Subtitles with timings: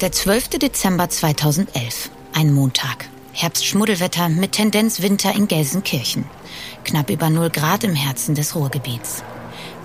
[0.00, 0.48] Der 12.
[0.58, 2.08] Dezember 2011.
[2.32, 3.10] Ein Montag.
[3.34, 6.24] Herbstschmuddelwetter mit Tendenz Winter in Gelsenkirchen.
[6.84, 9.22] Knapp über 0 Grad im Herzen des Ruhrgebiets.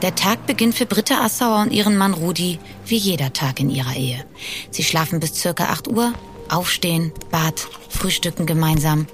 [0.02, 3.98] Der Tag beginnt für Britta Assauer und ihren Mann Rudi wie jeder Tag in ihrer
[3.98, 4.24] Ehe.
[4.72, 6.14] Sie schlafen bis circa 8 Uhr,
[6.48, 9.08] aufstehen, Bad, frühstücken gemeinsam.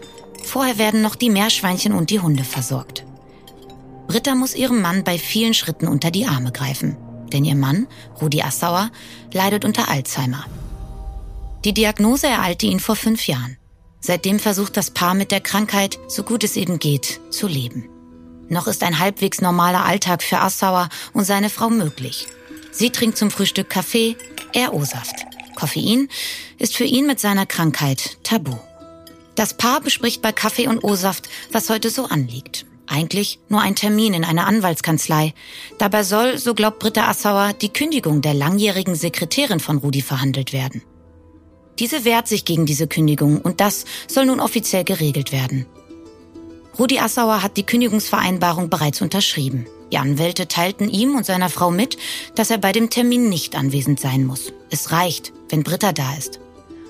[0.43, 3.05] Vorher werden noch die Meerschweinchen und die Hunde versorgt.
[4.05, 6.95] Britta muss ihrem Mann bei vielen Schritten unter die Arme greifen.
[7.33, 7.87] Denn ihr Mann,
[8.21, 8.91] Rudi Assauer,
[9.33, 10.45] leidet unter Alzheimer.
[11.63, 13.57] Die Diagnose ereilte ihn vor fünf Jahren.
[13.99, 17.87] Seitdem versucht das Paar mit der Krankheit, so gut es eben geht, zu leben.
[18.49, 22.27] Noch ist ein halbwegs normaler Alltag für Assauer und seine Frau möglich.
[22.71, 24.17] Sie trinkt zum Frühstück Kaffee,
[24.53, 25.15] er O-Saft.
[25.55, 26.09] Koffein
[26.57, 28.57] ist für ihn mit seiner Krankheit tabu.
[29.35, 32.65] Das Paar bespricht bei Kaffee und O-Saft, was heute so anliegt.
[32.87, 35.33] Eigentlich nur ein Termin in einer Anwaltskanzlei.
[35.77, 40.81] Dabei soll, so glaubt Britta Assauer, die Kündigung der langjährigen Sekretärin von Rudi verhandelt werden.
[41.81, 45.65] Diese wehrt sich gegen diese Kündigung und das soll nun offiziell geregelt werden.
[46.77, 49.65] Rudi Assauer hat die Kündigungsvereinbarung bereits unterschrieben.
[49.91, 51.97] Die Anwälte teilten ihm und seiner Frau mit,
[52.35, 54.53] dass er bei dem Termin nicht anwesend sein muss.
[54.69, 56.39] Es reicht, wenn Britta da ist.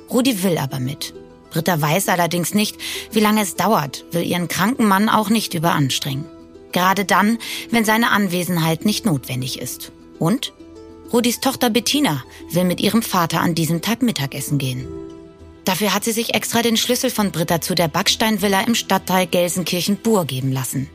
[0.10, 1.14] Rudi will aber mit.
[1.52, 2.78] Britta weiß allerdings nicht,
[3.14, 6.26] wie lange es dauert, will ihren kranken Mann auch nicht überanstrengen.
[6.74, 7.38] Gerade dann,
[7.70, 9.94] wenn seine Anwesenheit nicht notwendig ist.
[10.20, 10.52] Und
[11.14, 14.88] Rudis Tochter Bettina will mit ihrem Vater an diesem Tag Mittagessen gehen.
[15.66, 20.26] Dafür hat sie sich extra den Schlüssel von Britta zu der Backsteinvilla im Stadtteil Gelsenkirchen-Bur
[20.26, 20.90] geben lassen.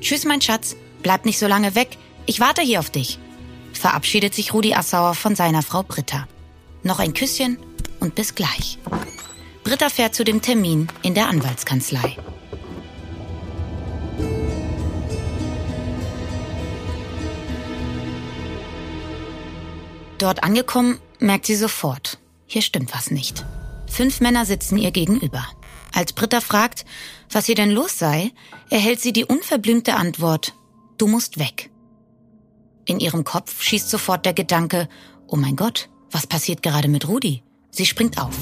[0.00, 0.76] Tschüss, mein Schatz.
[1.02, 1.96] Bleib nicht so lange weg.
[2.26, 3.18] Ich warte hier auf dich.
[3.72, 6.26] Verabschiedet sich Rudi Assauer von seiner Frau Britta.
[6.82, 7.58] Noch ein Küsschen
[8.00, 8.78] und bis gleich.
[9.62, 12.16] Britta fährt zu dem Termin in der Anwaltskanzlei.
[20.20, 23.46] Dort angekommen, merkt sie sofort, hier stimmt was nicht.
[23.88, 25.46] Fünf Männer sitzen ihr gegenüber.
[25.94, 26.84] Als Britta fragt,
[27.30, 28.30] was hier denn los sei,
[28.68, 30.52] erhält sie die unverblümte Antwort,
[30.98, 31.70] du musst weg.
[32.84, 34.90] In ihrem Kopf schießt sofort der Gedanke,
[35.26, 37.42] oh mein Gott, was passiert gerade mit Rudi?
[37.70, 38.36] Sie springt auf.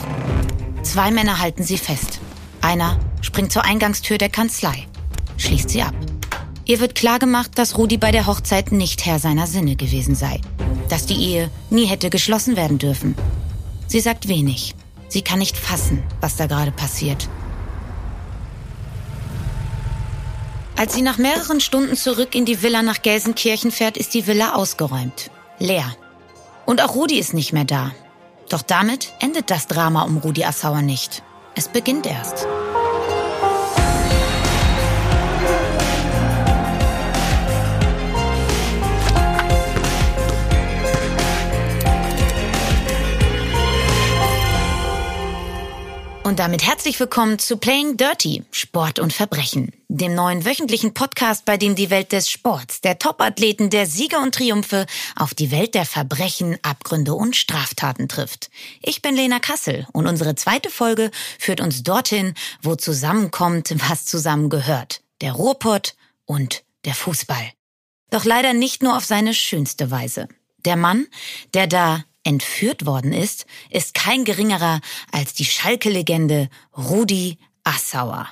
[0.83, 2.19] Zwei Männer halten sie fest.
[2.61, 4.89] Einer springt zur Eingangstür der Kanzlei,
[5.37, 5.95] schließt sie ab.
[6.69, 10.41] Ihr wird klargemacht, dass Rudi bei der Hochzeit nicht Herr seiner Sinne gewesen sei
[10.89, 13.15] dass die Ehe nie hätte geschlossen werden dürfen.
[13.87, 14.75] Sie sagt wenig.
[15.09, 17.29] Sie kann nicht fassen, was da gerade passiert.
[20.77, 24.55] Als sie nach mehreren Stunden zurück in die Villa nach Gelsenkirchen fährt, ist die Villa
[24.55, 25.31] ausgeräumt.
[25.59, 25.97] Leer.
[26.67, 27.91] Und auch Rudi ist nicht mehr da.
[28.49, 31.23] Doch damit endet das Drama um Rudi Assauer nicht.
[31.55, 32.47] Es beginnt erst.
[46.39, 51.57] Und damit herzlich willkommen zu Playing Dirty, Sport und Verbrechen, dem neuen wöchentlichen Podcast, bei
[51.57, 55.85] dem die Welt des Sports, der Topathleten, der Siege und Triumphe auf die Welt der
[55.85, 58.51] Verbrechen, Abgründe und Straftaten trifft.
[58.81, 61.11] Ich bin Lena Kassel und unsere zweite Folge
[61.41, 65.03] führt uns dorthin, wo zusammenkommt, was zusammengehört.
[65.21, 67.51] Der Ruhrpott und der Fußball.
[68.11, 70.29] Doch leider nicht nur auf seine schönste Weise.
[70.65, 71.09] Der Mann,
[71.53, 74.81] der da entführt worden ist, ist kein geringerer
[75.11, 78.29] als die Schalke-Legende Rudi Assauer.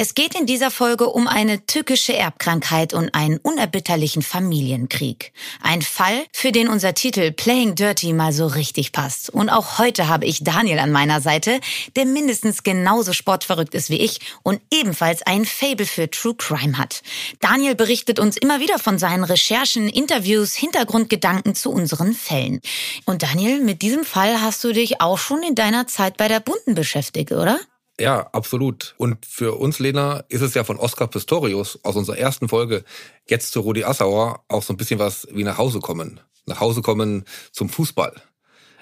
[0.00, 5.32] Es geht in dieser Folge um eine tückische Erbkrankheit und einen unerbitterlichen Familienkrieg.
[5.60, 9.28] Ein Fall, für den unser Titel Playing Dirty mal so richtig passt.
[9.28, 11.58] Und auch heute habe ich Daniel an meiner Seite,
[11.96, 17.02] der mindestens genauso sportverrückt ist wie ich und ebenfalls ein Fable für True Crime hat.
[17.40, 22.60] Daniel berichtet uns immer wieder von seinen Recherchen, Interviews, Hintergrundgedanken zu unseren Fällen.
[23.04, 26.38] Und Daniel, mit diesem Fall hast du dich auch schon in deiner Zeit bei der
[26.38, 27.58] Bunden beschäftigt, oder?
[28.00, 28.94] Ja, absolut.
[28.96, 32.84] Und für uns, Lena, ist es ja von Oscar Pistorius aus unserer ersten Folge
[33.26, 36.20] jetzt zu Rudi Assauer auch so ein bisschen was wie nach Hause kommen.
[36.46, 38.14] Nach Hause kommen zum Fußball.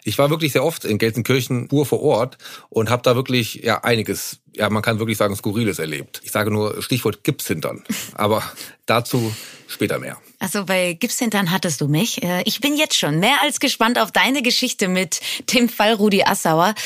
[0.07, 2.39] Ich war wirklich sehr oft in Gelsenkirchen pur vor Ort
[2.69, 6.21] und habe da wirklich ja einiges, ja man kann wirklich sagen Skurriles erlebt.
[6.23, 7.83] Ich sage nur Stichwort Gipshintern,
[8.15, 8.45] aber
[8.87, 9.35] dazu
[9.67, 10.17] später mehr.
[10.39, 12.23] Also bei Gipshintern hattest du mich.
[12.23, 15.21] Äh, ich bin jetzt schon mehr als gespannt auf deine Geschichte mit
[15.53, 16.77] dem Fall Rudi Assauer.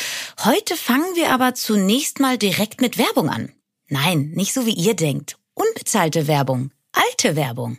[0.43, 3.53] Heute fangen wir aber zunächst mal direkt mit Werbung an.
[3.89, 5.37] Nein, nicht so wie ihr denkt.
[5.53, 6.71] Unbezahlte Werbung.
[6.93, 7.77] Alte Werbung.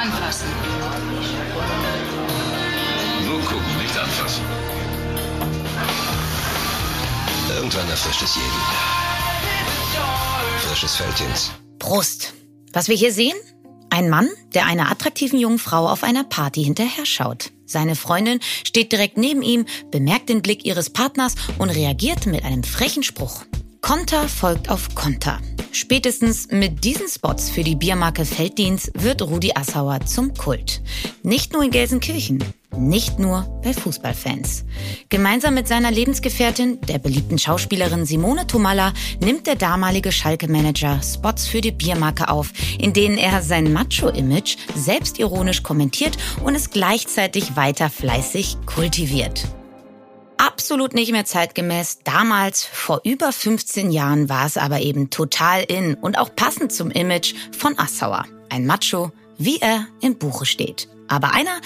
[0.00, 0.48] Anfassen.
[3.26, 4.44] Nur gucken, nicht anfassen.
[7.54, 8.62] Irgendwann erfrischt es jeden.
[10.60, 11.50] Frisches Feldins.
[11.78, 12.32] Prost.
[12.72, 13.36] Was wir hier sehen?
[13.90, 17.50] Ein Mann, der einer attraktiven jungen Frau auf einer Party hinterher schaut.
[17.66, 22.62] Seine Freundin steht direkt neben ihm, bemerkt den Blick ihres Partners und reagiert mit einem
[22.62, 23.44] frechen Spruch.
[23.80, 25.40] Konter folgt auf Konter.
[25.72, 30.82] Spätestens mit diesen Spots für die Biermarke Felddienst wird Rudi Assauer zum Kult.
[31.22, 32.42] Nicht nur in Gelsenkirchen,
[32.76, 34.64] nicht nur bei Fußballfans.
[35.10, 41.60] Gemeinsam mit seiner Lebensgefährtin, der beliebten Schauspielerin Simone Tomalla, nimmt der damalige Schalke-Manager Spots für
[41.60, 48.56] die Biermarke auf, in denen er sein Macho-Image selbstironisch kommentiert und es gleichzeitig weiter fleißig
[48.66, 49.44] kultiviert
[50.40, 51.98] absolut nicht mehr zeitgemäß.
[52.04, 56.90] Damals, vor über 15 Jahren, war es aber eben total in und auch passend zum
[56.90, 58.24] Image von Assauer.
[58.48, 60.88] Ein Macho, wie er im Buche steht.
[61.08, 61.60] Aber einer,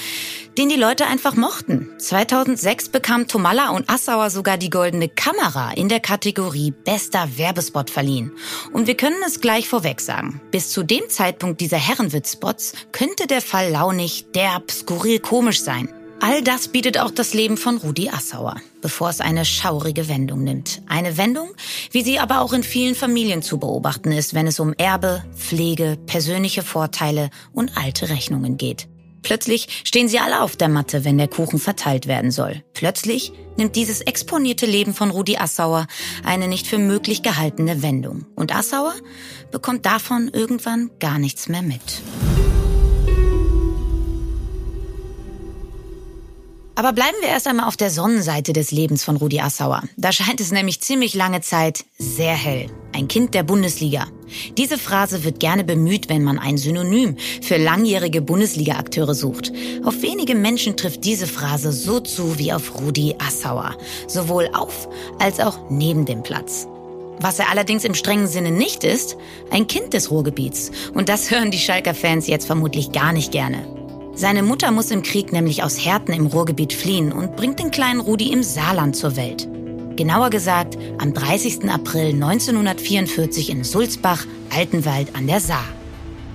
[0.56, 1.90] den die Leute einfach mochten.
[1.98, 8.32] 2006 bekam Tomalla und Assauer sogar die goldene Kamera in der Kategorie Bester Werbespot verliehen.
[8.72, 10.40] Und wir können es gleich vorweg sagen.
[10.50, 15.90] Bis zu dem Zeitpunkt dieser Herrenwitz-Spots könnte der Fall launig, derb, skurril, komisch sein.
[16.26, 20.80] All das bietet auch das Leben von Rudi Assauer, bevor es eine schaurige Wendung nimmt.
[20.88, 21.50] Eine Wendung,
[21.90, 25.98] wie sie aber auch in vielen Familien zu beobachten ist, wenn es um Erbe, Pflege,
[26.06, 28.88] persönliche Vorteile und alte Rechnungen geht.
[29.20, 32.64] Plötzlich stehen sie alle auf der Matte, wenn der Kuchen verteilt werden soll.
[32.72, 35.86] Plötzlich nimmt dieses exponierte Leben von Rudi Assauer
[36.24, 38.24] eine nicht für möglich gehaltene Wendung.
[38.34, 38.94] Und Assauer
[39.50, 42.00] bekommt davon irgendwann gar nichts mehr mit.
[46.76, 49.82] Aber bleiben wir erst einmal auf der Sonnenseite des Lebens von Rudi Assauer.
[49.96, 52.66] Da scheint es nämlich ziemlich lange Zeit sehr hell.
[52.92, 54.08] Ein Kind der Bundesliga.
[54.56, 59.52] Diese Phrase wird gerne bemüht, wenn man ein Synonym für langjährige Bundesliga-Akteure sucht.
[59.84, 63.76] Auf wenige Menschen trifft diese Phrase so zu wie auf Rudi Assauer.
[64.08, 64.88] Sowohl auf
[65.20, 66.66] als auch neben dem Platz.
[67.20, 69.16] Was er allerdings im strengen Sinne nicht ist,
[69.52, 70.72] ein Kind des Ruhrgebiets.
[70.92, 73.83] Und das hören die Schalker-Fans jetzt vermutlich gar nicht gerne.
[74.16, 77.98] Seine Mutter muss im Krieg nämlich aus Herten im Ruhrgebiet fliehen und bringt den kleinen
[77.98, 79.48] Rudi im Saarland zur Welt.
[79.96, 81.68] Genauer gesagt am 30.
[81.68, 84.24] April 1944 in Sulzbach,
[84.54, 85.64] Altenwald an der Saar.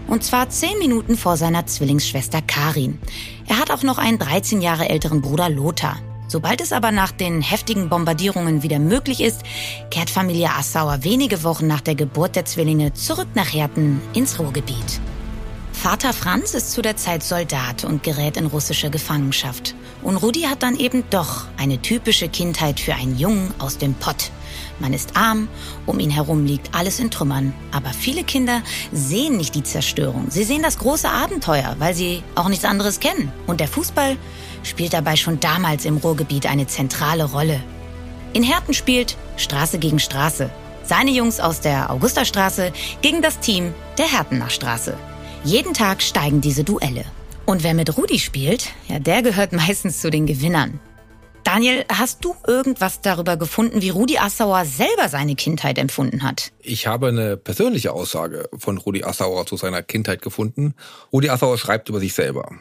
[0.08, 3.00] Und zwar zehn Minuten vor seiner Zwillingsschwester Karin.
[3.48, 6.00] Er hat auch noch einen 13 Jahre älteren Bruder Lothar.
[6.28, 9.42] Sobald es aber nach den heftigen Bombardierungen wieder möglich ist,
[9.90, 15.00] kehrt Familie Assauer wenige Wochen nach der Geburt der Zwillinge zurück nach Herten ins Ruhrgebiet.
[15.82, 19.76] Vater Franz ist zu der Zeit Soldat und gerät in russische Gefangenschaft.
[20.04, 24.30] Und Rudi hat dann eben doch eine typische Kindheit für einen Jungen aus dem Pott.
[24.80, 25.48] Man ist arm,
[25.86, 27.54] um ihn herum liegt alles in Trümmern.
[27.72, 28.62] Aber viele Kinder
[28.92, 30.26] sehen nicht die Zerstörung.
[30.30, 33.32] Sie sehen das große Abenteuer, weil sie auch nichts anderes kennen.
[33.48, 34.18] Und der Fußball
[34.64, 37.64] spielt dabei schon damals im Ruhrgebiet eine zentrale Rolle.
[38.34, 40.50] In Herten spielt Straße gegen Straße.
[40.84, 44.98] Seine Jungs aus der Augusterstraße gegen das Team der Hertener Straße.
[45.46, 47.06] Jeden Tag steigen diese Duelle.
[47.46, 50.80] Und wer mit Rudi spielt, ja, der gehört meistens zu den Gewinnern.
[51.46, 56.52] Daniel, hast du irgendwas darüber gefunden, wie Rudi Assauer selber seine Kindheit empfunden hat?
[56.60, 60.76] Ich habe eine persönliche Aussage von Rudi Assauer zu seiner Kindheit gefunden.
[61.12, 62.60] Rudi Assauer schreibt über sich selber.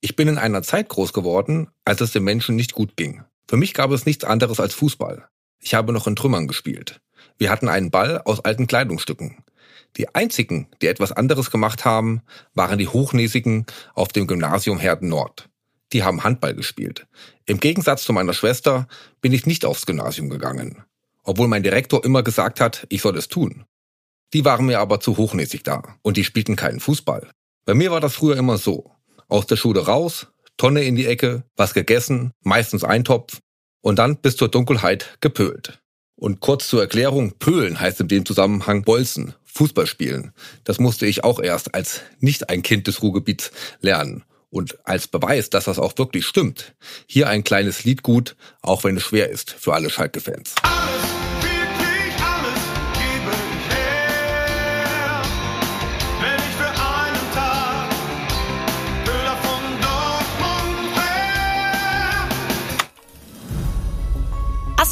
[0.00, 3.22] Ich bin in einer Zeit groß geworden, als es den Menschen nicht gut ging.
[3.46, 5.28] Für mich gab es nichts anderes als Fußball.
[5.60, 7.00] Ich habe noch in Trümmern gespielt.
[7.38, 9.44] Wir hatten einen Ball aus alten Kleidungsstücken.
[9.96, 12.22] Die einzigen, die etwas anderes gemacht haben,
[12.54, 15.48] waren die Hochnäsigen auf dem Gymnasium Herden Nord.
[15.92, 17.06] Die haben Handball gespielt.
[17.44, 18.88] Im Gegensatz zu meiner Schwester
[19.20, 20.82] bin ich nicht aufs Gymnasium gegangen.
[21.24, 23.64] Obwohl mein Direktor immer gesagt hat, ich soll es tun.
[24.32, 27.28] Die waren mir aber zu hochnäsig da und die spielten keinen Fußball.
[27.66, 28.90] Bei mir war das früher immer so.
[29.28, 33.40] Aus der Schule raus, Tonne in die Ecke, was gegessen, meistens Eintopf
[33.82, 35.82] und dann bis zur Dunkelheit gepölt.
[36.16, 40.32] Und kurz zur Erklärung, Pölen heißt in dem Zusammenhang Bolzen, Fußball spielen.
[40.64, 44.24] Das musste ich auch erst als nicht ein Kind des Ruhrgebiets lernen.
[44.50, 46.74] Und als Beweis, dass das auch wirklich stimmt,
[47.06, 50.54] hier ein kleines Liedgut, auch wenn es schwer ist für alle Schalke-Fans.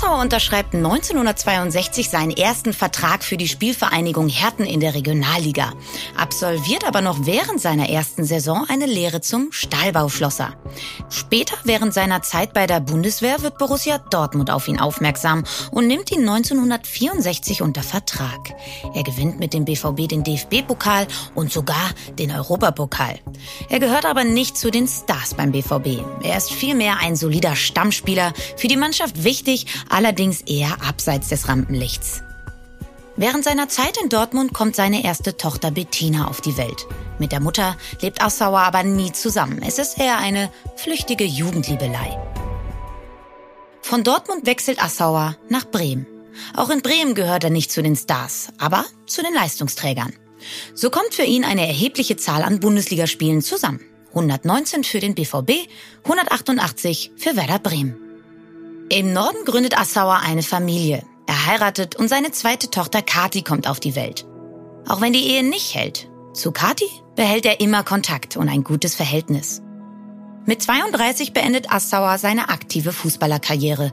[0.00, 5.74] Passauer unterschreibt 1962 seinen ersten Vertrag für die Spielvereinigung Herten in der Regionalliga,
[6.16, 10.54] absolviert aber noch während seiner ersten Saison eine Lehre zum Stahlbauschlosser.
[11.10, 16.10] Später, während seiner Zeit bei der Bundeswehr, wird Borussia Dortmund auf ihn aufmerksam und nimmt
[16.12, 18.54] ihn 1964 unter Vertrag.
[18.94, 23.18] Er gewinnt mit dem BVB den DFB-Pokal und sogar den Europapokal.
[23.68, 26.02] Er gehört aber nicht zu den Stars beim BVB.
[26.22, 32.22] Er ist vielmehr ein solider Stammspieler, für die Mannschaft wichtig, allerdings eher abseits des Rampenlichts.
[33.16, 36.86] Während seiner Zeit in Dortmund kommt seine erste Tochter Bettina auf die Welt.
[37.18, 39.60] Mit der Mutter lebt Assauer aber nie zusammen.
[39.62, 42.18] Es ist eher eine flüchtige Jugendliebelei.
[43.82, 46.06] Von Dortmund wechselt Assauer nach Bremen.
[46.56, 50.14] Auch in Bremen gehört er nicht zu den Stars, aber zu den Leistungsträgern.
[50.74, 53.80] So kommt für ihn eine erhebliche Zahl an Bundesligaspielen zusammen.
[54.10, 55.68] 119 für den BVB,
[56.04, 58.09] 188 für Werder Bremen.
[58.92, 61.04] Im Norden gründet Assauer eine Familie.
[61.28, 64.26] Er heiratet und seine zweite Tochter Kati kommt auf die Welt.
[64.88, 68.96] Auch wenn die Ehe nicht hält, zu Kati behält er immer Kontakt und ein gutes
[68.96, 69.62] Verhältnis.
[70.44, 73.92] Mit 32 beendet Assauer seine aktive Fußballerkarriere.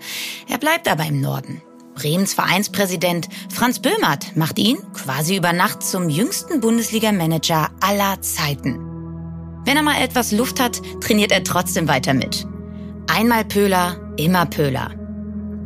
[0.50, 1.62] Er bleibt aber im Norden.
[1.94, 8.80] Bremens Vereinspräsident Franz Böhmert macht ihn quasi über Nacht zum jüngsten Bundesliga-Manager aller Zeiten.
[9.64, 12.48] Wenn er mal etwas Luft hat, trainiert er trotzdem weiter mit.
[13.08, 14.92] Einmal Pöhler, immer Pöhler.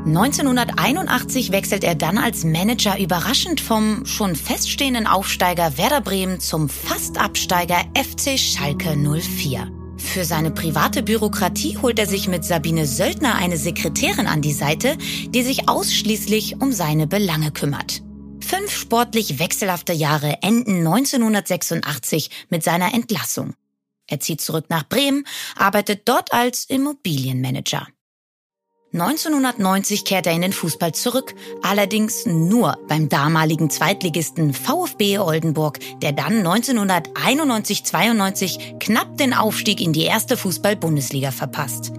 [0.06, 7.84] 1981 wechselt er dann als Manager überraschend vom schon feststehenden Aufsteiger Werder Bremen zum Fastabsteiger
[7.96, 9.72] FC Schalke 04.
[9.98, 14.98] Für seine private Bürokratie holt er sich mit Sabine Söldner eine Sekretärin an die Seite,
[15.30, 18.02] die sich ausschließlich um seine Belange kümmert.
[18.42, 23.54] Fünf sportlich wechselhafte Jahre enden 1986 mit seiner Entlassung.
[24.08, 27.88] Er zieht zurück nach Bremen, arbeitet dort als Immobilienmanager.
[28.94, 36.12] 1990 kehrt er in den Fußball zurück, allerdings nur beim damaligen Zweitligisten VfB Oldenburg, der
[36.12, 41.94] dann 1991-92 knapp den Aufstieg in die erste Fußball-Bundesliga verpasst.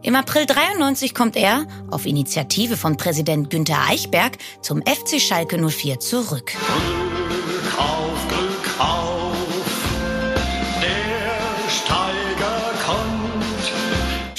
[0.00, 6.00] Im April 93 kommt er, auf Initiative von Präsident Günther Eichberg, zum FC Schalke 04
[6.00, 6.54] zurück.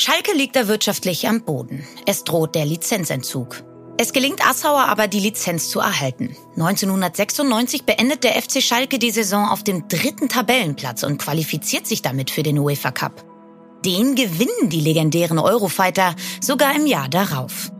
[0.09, 1.85] Schalke liegt da wirtschaftlich am Boden.
[2.07, 3.63] Es droht der Lizenzentzug.
[3.99, 6.35] Es gelingt Assauer aber, die Lizenz zu erhalten.
[6.55, 12.31] 1996 beendet der FC Schalke die Saison auf dem dritten Tabellenplatz und qualifiziert sich damit
[12.31, 13.23] für den UEFA Cup.
[13.85, 17.71] Den gewinnen die legendären Eurofighter sogar im Jahr darauf.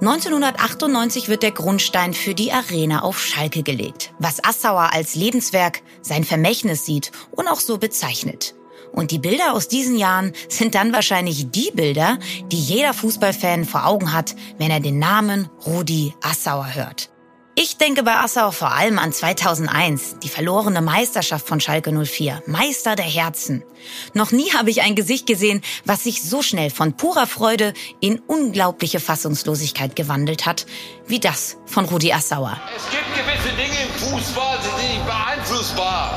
[0.00, 6.24] 1998 wird der Grundstein für die Arena auf Schalke gelegt, was Assauer als Lebenswerk, sein
[6.24, 8.56] Vermächtnis sieht und auch so bezeichnet.
[8.92, 12.18] Und die Bilder aus diesen Jahren sind dann wahrscheinlich die Bilder,
[12.50, 17.10] die jeder Fußballfan vor Augen hat, wenn er den Namen Rudi Assauer hört.
[17.60, 22.94] Ich denke bei Assauer vor allem an 2001, die verlorene Meisterschaft von Schalke 04, Meister
[22.94, 23.64] der Herzen.
[24.14, 28.20] Noch nie habe ich ein Gesicht gesehen, was sich so schnell von purer Freude in
[28.20, 30.66] unglaubliche Fassungslosigkeit gewandelt hat,
[31.08, 32.60] wie das von Rudi Assauer.
[32.76, 36.16] Es gibt gewisse Dinge im Fußball, die sind nicht beeinflussbar.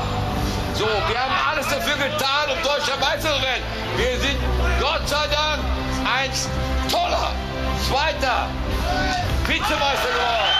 [0.74, 2.41] So, wir haben alles dafür getan,
[2.82, 3.62] deutscher Meister zu werden.
[3.96, 4.38] Wir sind
[4.80, 5.62] Gott sei Dank
[6.04, 6.30] ein
[6.90, 7.32] toller
[7.88, 8.48] zweiter
[9.46, 10.52] Vizemeister geworden.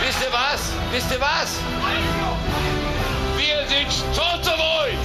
[0.00, 0.60] Wisst ihr was?
[0.92, 1.58] Wisst ihr was?
[3.36, 4.98] Wir sind stolz auf euch.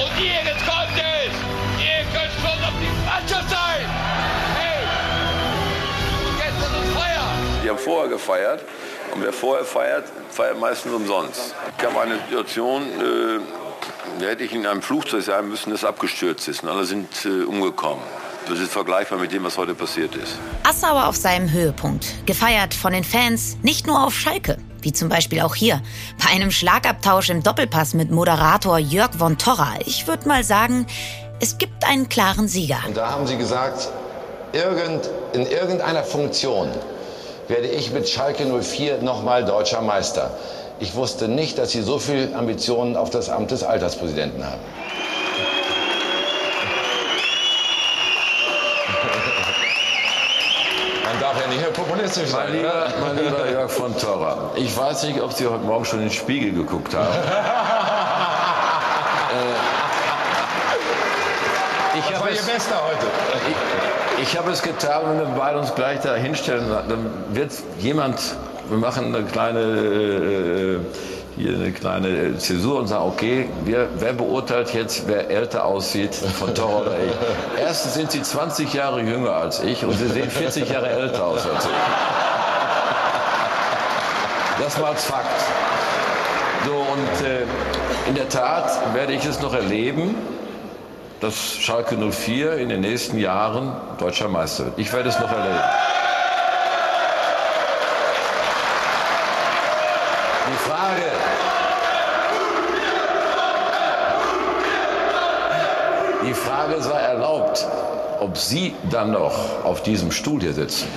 [0.00, 1.34] Und ihr, jetzt kommt es.
[1.82, 3.84] Ihr könnt stolz auf die Mannschaft sein.
[4.58, 4.86] Hey,
[6.38, 7.28] gestern ist Feier.
[7.62, 8.62] Die haben vorher gefeiert.
[9.14, 11.54] Und wer vorher feiert, feiert meistens umsonst.
[11.78, 13.40] Ich habe eine Situation, äh,
[14.20, 16.62] da hätte ich in einem Flugzeug sagen müssen, das abgestürzt ist.
[16.62, 18.02] Und alle sind äh, umgekommen.
[18.48, 20.38] Das ist vergleichbar mit dem, was heute passiert ist.
[20.62, 22.06] Assauer auf seinem Höhepunkt.
[22.24, 24.56] Gefeiert von den Fans, nicht nur auf Schalke.
[24.80, 25.82] Wie zum Beispiel auch hier.
[26.22, 29.74] Bei einem Schlagabtausch im Doppelpass mit Moderator Jörg von Torra.
[29.84, 30.86] Ich würde mal sagen,
[31.40, 32.78] es gibt einen klaren Sieger.
[32.86, 33.90] Und da haben sie gesagt,
[34.52, 36.70] irgend, in irgendeiner Funktion
[37.48, 40.30] werde ich mit Schalke 04 nochmal deutscher Meister.
[40.80, 44.60] Ich wusste nicht, dass sie so viel Ambitionen auf das Amt des Alterspräsidenten haben.
[51.04, 52.50] Man darf ja nicht mehr populistisch sein.
[52.50, 56.00] Mein lieber, mein lieber Jörg von Torra, ich weiß nicht, ob Sie heute Morgen schon
[56.00, 57.08] in den Spiegel geguckt haben.
[61.94, 63.06] äh, ich Was war Ihr Bester heute?
[64.22, 68.18] Ich, habe es getan, wenn wir beide uns gleich da hinstellen, dann wird jemand,
[68.68, 70.78] wir machen eine kleine, äh,
[71.36, 76.54] hier eine kleine Zäsur und sagen, okay, wir, wer beurteilt jetzt, wer älter aussieht, von
[76.54, 77.62] Torra oder ich?
[77.62, 81.46] Erstens sind Sie 20 Jahre jünger als ich und Sie sehen 40 Jahre älter aus
[81.46, 81.70] als ich.
[84.62, 85.42] Das mal als Fakt.
[86.66, 87.44] So, und äh,
[88.08, 90.16] in der Tat werde ich es noch erleben,
[91.20, 94.78] dass Schalke 04 in den nächsten Jahren deutscher Meister wird.
[94.78, 95.60] Ich werde es noch erleben.
[100.50, 101.02] Die Frage,
[106.26, 107.66] die Frage sei erlaubt,
[108.20, 110.88] ob Sie dann noch auf diesem Stuhl hier sitzen.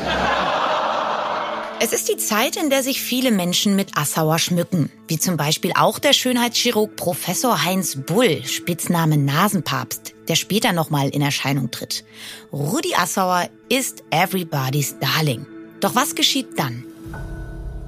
[1.84, 5.72] Es ist die Zeit, in der sich viele Menschen mit Assauer schmücken, wie zum Beispiel
[5.76, 12.06] auch der Schönheitschirurg Professor Heinz Bull, Spitzname Nasenpapst, der später nochmal in Erscheinung tritt.
[12.54, 15.48] Rudi Assauer ist everybody's darling.
[15.80, 16.86] Doch was geschieht dann?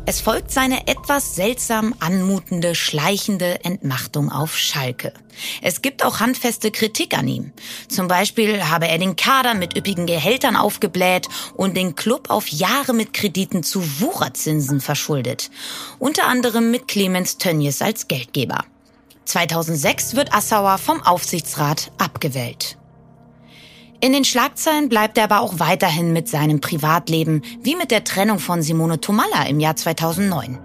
[0.06, 5.14] Es folgt seine etwas seltsam anmutende, schleichende Entmachtung auf Schalke.
[5.62, 7.54] Es gibt auch handfeste Kritik an ihm.
[7.88, 12.94] Zum Beispiel habe er den Kader mit üppigen Gehältern aufgebläht und den Club auf Jahre
[12.94, 15.50] mit Krediten zu Wucherzinsen verschuldet.
[16.00, 18.66] Unter anderem mit Clemens Tönnies als Geldgeber.
[19.24, 22.78] 2006 wird Assauer vom Aufsichtsrat abgewählt.
[24.04, 28.38] In den Schlagzeilen bleibt er aber auch weiterhin mit seinem Privatleben, wie mit der Trennung
[28.38, 30.60] von Simone Tomalla im Jahr 2009.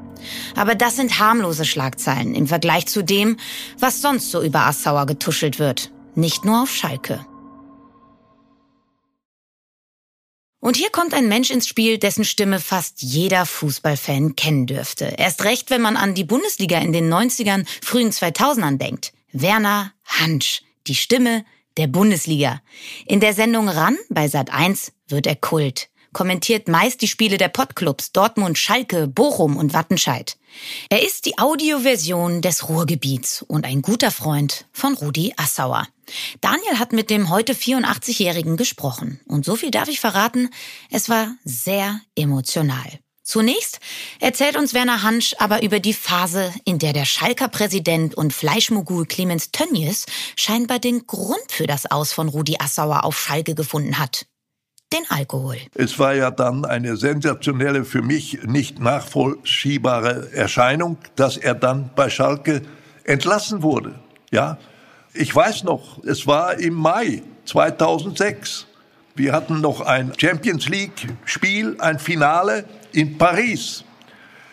[0.57, 3.37] Aber das sind harmlose Schlagzeilen im Vergleich zu dem,
[3.79, 5.93] was sonst so über Assauer getuschelt wird.
[6.17, 7.25] Nicht nur auf Schalke.
[10.59, 15.15] Und hier kommt ein Mensch ins Spiel, dessen Stimme fast jeder Fußballfan kennen dürfte.
[15.17, 19.13] Erst recht, wenn man an die Bundesliga in den 90ern, frühen 2000ern denkt.
[19.31, 21.45] Werner Hansch, die Stimme
[21.79, 22.61] der Bundesliga.
[23.07, 25.89] In der Sendung Ran bei Sat1 wird er Kult.
[26.13, 30.37] Kommentiert meist die Spiele der Pottclubs Dortmund, Schalke, Bochum und Wattenscheid.
[30.89, 35.87] Er ist die Audioversion des Ruhrgebiets und ein guter Freund von Rudi Assauer.
[36.41, 39.21] Daniel hat mit dem heute 84-Jährigen gesprochen.
[39.27, 40.49] Und so viel darf ich verraten,
[40.91, 42.99] es war sehr emotional.
[43.29, 43.81] Zunächst
[44.21, 49.05] erzählt uns Werner Hansch aber über die Phase, in der der Schalker Präsident und Fleischmogul
[49.05, 54.25] Clemens Tönnies scheinbar den Grund für das Aus von Rudi Assauer auf Schalke gefunden hat.
[54.95, 55.59] Den Alkohol.
[55.75, 62.09] Es war ja dann eine sensationelle, für mich nicht nachvollziehbare Erscheinung, dass er dann bei
[62.09, 62.63] Schalke
[63.05, 63.99] entlassen wurde.
[64.31, 64.57] Ja,
[65.13, 68.65] ich weiß noch, es war im Mai 2006.
[69.15, 73.85] Wir hatten noch ein Champions League Spiel, ein Finale in Paris.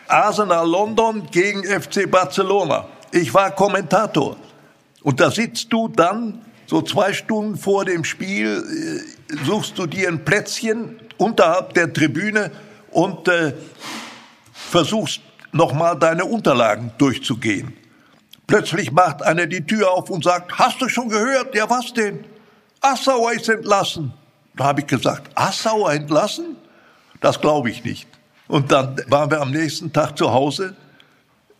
[0.08, 2.86] Arsenal London gegen FC Barcelona.
[3.10, 4.36] Ich war Kommentator.
[5.02, 10.08] Und da sitzt du dann so zwei Stunden vor dem Spiel, äh, suchst du dir
[10.08, 12.50] ein Plätzchen unterhalb der Tribüne
[12.90, 13.54] und äh,
[14.52, 15.20] versuchst
[15.52, 17.76] nochmal deine Unterlagen durchzugehen.
[18.46, 21.54] Plötzlich macht einer die Tür auf und sagt, hast du schon gehört?
[21.54, 22.24] Ja, was denn?
[22.80, 24.12] Assauer ist entlassen.
[24.54, 26.56] Da habe ich gesagt, Assauer entlassen?
[27.20, 28.08] Das glaube ich nicht.
[28.48, 30.76] Und dann waren wir am nächsten Tag zu Hause.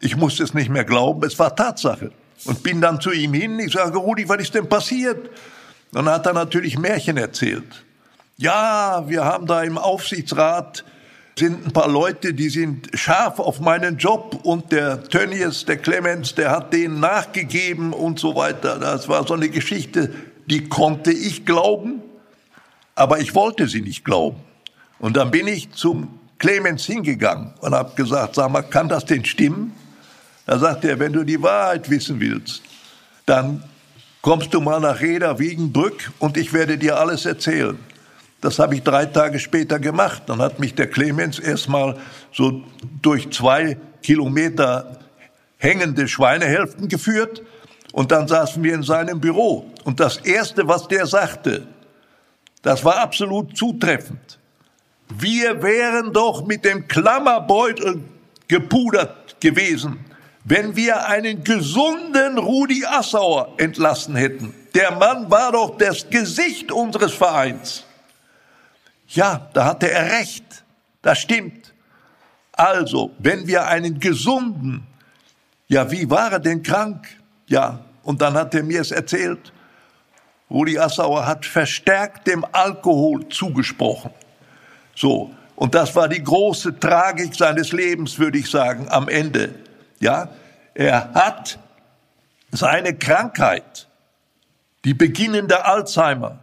[0.01, 2.13] Ich musste es nicht mehr glauben, es war Tatsache.
[2.45, 5.31] Und bin dann zu ihm hin, ich sage, Rudi, was ist denn passiert?
[5.93, 7.85] Dann hat er natürlich Märchen erzählt.
[8.37, 10.85] Ja, wir haben da im Aufsichtsrat
[11.39, 16.35] sind ein paar Leute, die sind scharf auf meinen Job und der Tönnies, der Clemens,
[16.35, 18.79] der hat denen nachgegeben und so weiter.
[18.79, 20.15] Das war so eine Geschichte,
[20.47, 22.01] die konnte ich glauben,
[22.95, 24.39] aber ich wollte sie nicht glauben.
[24.99, 29.25] Und dann bin ich zum Clemens hingegangen und habe gesagt, sag mal, kann das denn
[29.25, 29.73] stimmen?
[30.47, 32.63] Da sagt er, wenn du die Wahrheit wissen willst,
[33.27, 33.65] dann
[34.23, 37.77] kommst du mal nach Reda Wiegenbrück und ich werde dir alles erzählen.
[38.41, 40.23] Das habe ich drei Tage später gemacht.
[40.27, 41.97] Dann hat mich der Clemens erstmal
[42.33, 42.63] so
[43.03, 45.01] durch zwei Kilometer
[45.59, 47.43] hängende Schweinehälften geführt
[47.93, 49.69] und dann saßen wir in seinem Büro.
[49.83, 51.67] Und das Erste, was der sagte,
[52.63, 54.39] das war absolut zutreffend.
[55.09, 58.03] Wir wären doch mit dem Klammerbeutel
[58.49, 60.05] gepudert gewesen,
[60.45, 64.55] wenn wir einen gesunden Rudi Assauer entlassen hätten.
[64.75, 67.85] Der Mann war doch das Gesicht unseres Vereins.
[69.09, 70.65] Ja, da hatte er recht.
[71.03, 71.73] Das stimmt.
[72.53, 74.87] Also, wenn wir einen gesunden,
[75.69, 77.07] ja, wie war er denn krank?
[77.47, 79.53] Ja, und dann hat er mir es erzählt.
[80.51, 84.11] Rudi Assauer hat verstärkt dem Alkohol zugesprochen.
[84.97, 85.31] So.
[85.55, 89.55] Und das war die große Tragik seines Lebens, würde ich sagen, am Ende.
[90.01, 90.29] Ja.
[90.75, 91.59] Er hat
[92.51, 93.87] seine Krankheit,
[94.85, 96.39] die beginnende Alzheimer,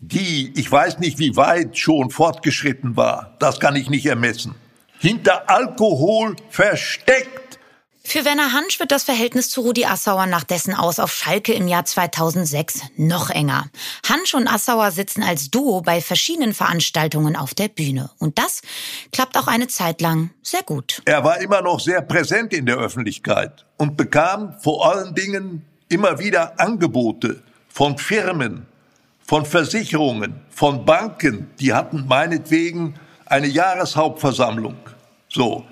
[0.00, 4.54] die, ich weiß nicht, wie weit schon fortgeschritten war, das kann ich nicht ermessen,
[4.98, 7.58] hinter Alkohol versteckt
[8.06, 11.66] für Werner Hansch wird das Verhältnis zu Rudi Assauer nach dessen Aus auf Schalke im
[11.66, 13.70] Jahr 2006 noch enger.
[14.06, 18.10] Hansch und Assauer sitzen als Duo bei verschiedenen Veranstaltungen auf der Bühne.
[18.18, 18.60] Und das
[19.10, 21.02] klappt auch eine Zeit lang sehr gut.
[21.06, 26.18] Er war immer noch sehr präsent in der Öffentlichkeit und bekam vor allen Dingen immer
[26.18, 28.66] wieder Angebote von Firmen,
[29.26, 31.50] von Versicherungen, von Banken.
[31.58, 32.94] Die hatten meinetwegen
[33.26, 34.76] eine Jahreshauptversammlung.
[35.28, 35.64] So.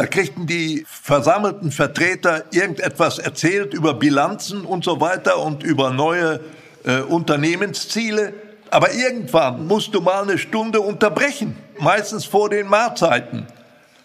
[0.00, 6.40] Da kriegten die versammelten Vertreter irgendetwas erzählt über Bilanzen und so weiter und über neue
[6.84, 8.32] äh, Unternehmensziele.
[8.70, 13.46] Aber irgendwann musst du mal eine Stunde unterbrechen, meistens vor den Mahlzeiten.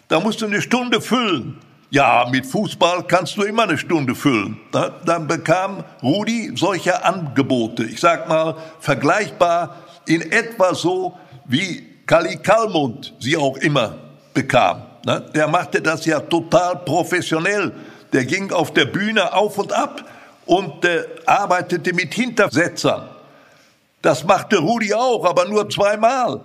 [0.08, 1.56] Da musst du eine Stunde füllen.
[1.88, 4.60] Ja, mit Fußball kannst du immer eine Stunde füllen.
[5.06, 7.84] Dann bekam Rudi solche Angebote.
[7.84, 13.96] Ich sag mal, vergleichbar in etwa so, wie Kali Kalmund sie auch immer
[14.34, 14.85] bekam.
[15.06, 17.72] Der machte das ja total professionell.
[18.12, 20.02] Der ging auf der Bühne auf und ab
[20.46, 23.08] und äh, arbeitete mit Hintersetzern.
[24.02, 26.40] Das machte Rudi auch, aber nur zweimal.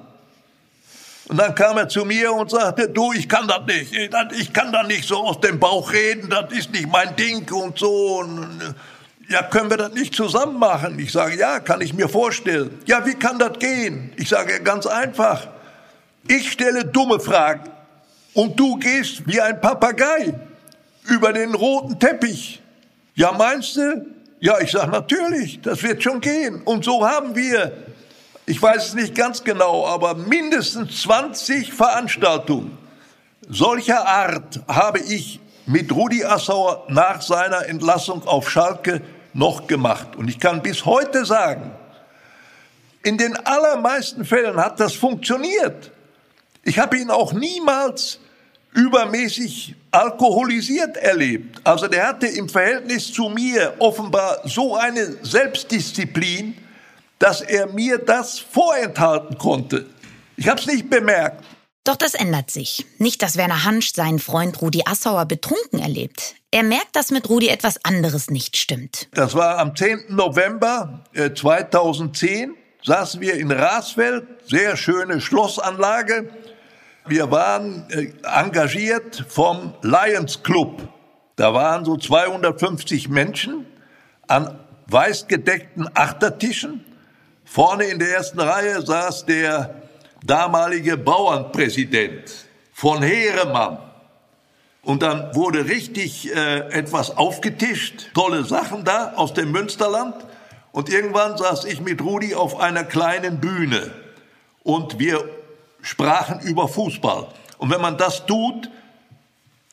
[1.27, 3.93] Und dann kam er zu mir und sagte, du, ich kann das nicht,
[4.37, 7.79] ich kann da nicht so aus dem Bauch reden, das ist nicht mein Ding und
[7.79, 8.19] so.
[8.19, 8.75] Und,
[9.29, 10.99] ja, können wir das nicht zusammen machen?
[10.99, 12.79] Ich sage, ja, kann ich mir vorstellen.
[12.85, 14.11] Ja, wie kann das gehen?
[14.17, 15.47] Ich sage, ganz einfach.
[16.27, 17.63] Ich stelle dumme Fragen
[18.33, 20.33] und du gehst wie ein Papagei
[21.07, 22.61] über den roten Teppich.
[23.15, 24.05] Ja, meinst du?
[24.39, 26.61] Ja, ich sage natürlich, das wird schon gehen.
[26.63, 27.71] Und so haben wir,
[28.45, 32.77] ich weiß es nicht ganz genau, aber mindestens 20 Veranstaltungen
[33.51, 39.01] solcher Art habe ich mit Rudi Assauer nach seiner Entlassung auf Schalke
[39.33, 40.15] noch gemacht.
[40.15, 41.71] Und ich kann bis heute sagen,
[43.03, 45.91] in den allermeisten Fällen hat das funktioniert.
[46.63, 48.19] Ich habe ihn auch niemals
[48.73, 51.59] übermäßig alkoholisiert erlebt.
[51.63, 56.57] Also der hatte im Verhältnis zu mir offenbar so eine Selbstdisziplin,
[57.19, 59.87] dass er mir das vorenthalten konnte.
[60.37, 61.43] Ich habe es nicht bemerkt.
[61.83, 62.85] Doch das ändert sich.
[62.99, 66.35] Nicht, dass Werner Hansch seinen Freund Rudi Assauer betrunken erlebt.
[66.51, 69.07] Er merkt, dass mit Rudi etwas anderes nicht stimmt.
[69.13, 70.05] Das war am 10.
[70.09, 72.51] November 2010.
[72.51, 76.29] Äh, saßen wir in Rasfeld, sehr schöne Schlossanlage.
[77.11, 80.87] Wir waren äh, engagiert vom Lions Club.
[81.35, 83.65] Da waren so 250 Menschen
[84.29, 86.85] an weißgedeckten Achtertischen.
[87.43, 89.75] Vorne in der ersten Reihe saß der
[90.25, 92.31] damalige Bauernpräsident
[92.71, 93.79] von Heeremann.
[94.81, 100.15] Und dann wurde richtig äh, etwas aufgetischt, tolle Sachen da aus dem Münsterland.
[100.71, 103.91] Und irgendwann saß ich mit Rudi auf einer kleinen Bühne.
[104.63, 105.40] Und wir
[105.81, 107.27] sprachen über Fußball.
[107.57, 108.69] Und wenn man das tut,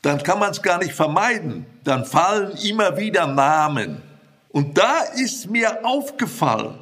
[0.02, 1.66] dann kann man es gar nicht vermeiden.
[1.84, 4.02] Dann fallen immer wieder Namen.
[4.50, 6.78] Und da ist mir aufgefallen,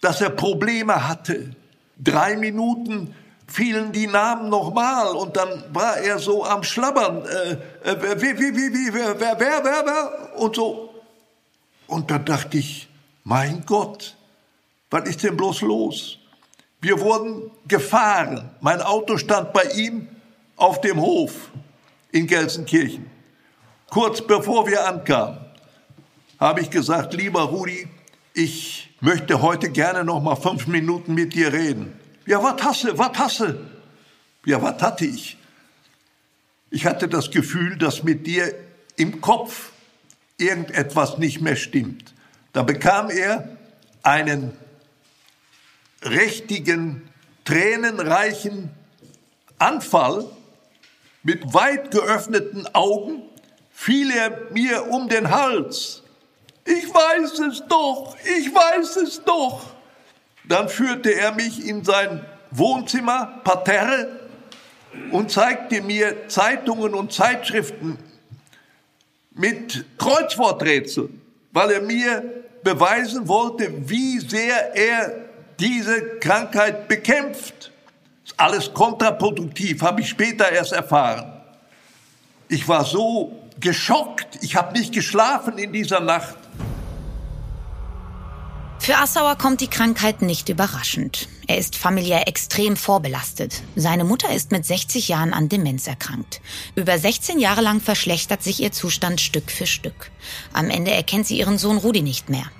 [0.00, 1.54] dass er Probleme hatte.
[1.98, 3.14] Drei Minuten
[3.46, 7.24] fielen die Namen nochmal und dann war er so am Schlabbern.
[7.24, 10.40] Äh, äh, wie, wie, wie, wie, wer, wer, wer, wer?
[10.40, 10.94] Und so.
[11.86, 12.88] Und da dachte ich,
[13.24, 14.16] mein Gott,
[14.90, 16.19] was ist denn bloß los?
[16.80, 18.50] Wir wurden gefahren.
[18.60, 20.08] Mein Auto stand bei ihm
[20.56, 21.50] auf dem Hof
[22.10, 23.10] in Gelsenkirchen.
[23.88, 25.38] Kurz bevor wir ankamen,
[26.38, 27.88] habe ich gesagt, lieber Rudi,
[28.34, 31.92] ich möchte heute gerne noch mal fünf Minuten mit dir reden.
[32.26, 33.60] Ja, was hasse, was hasse?
[34.46, 35.36] Ja, was hatte ich?
[36.70, 38.54] Ich hatte das Gefühl, dass mit dir
[38.96, 39.72] im Kopf
[40.38, 42.14] irgendetwas nicht mehr stimmt.
[42.52, 43.56] Da bekam er
[44.02, 44.52] einen
[46.02, 47.08] richtigen,
[47.44, 48.70] tränenreichen
[49.58, 50.24] Anfall
[51.22, 53.22] mit weit geöffneten Augen
[53.70, 56.02] fiel er mir um den Hals.
[56.64, 59.62] Ich weiß es doch, ich weiß es doch.
[60.44, 64.20] Dann führte er mich in sein Wohnzimmer, Parterre,
[65.12, 67.98] und zeigte mir Zeitungen und Zeitschriften
[69.30, 71.20] mit Kreuzworträtseln,
[71.52, 75.29] weil er mir beweisen wollte, wie sehr er
[75.60, 77.70] diese Krankheit bekämpft.
[78.36, 81.32] Alles kontraproduktiv, habe ich später erst erfahren.
[82.48, 86.36] Ich war so geschockt, ich habe nicht geschlafen in dieser Nacht.
[88.78, 91.28] Für Assauer kommt die Krankheit nicht überraschend.
[91.46, 93.62] Er ist familiär extrem vorbelastet.
[93.76, 96.40] Seine Mutter ist mit 60 Jahren an Demenz erkrankt.
[96.76, 100.10] Über 16 Jahre lang verschlechtert sich ihr Zustand Stück für Stück.
[100.54, 102.50] Am Ende erkennt sie ihren Sohn Rudi nicht mehr.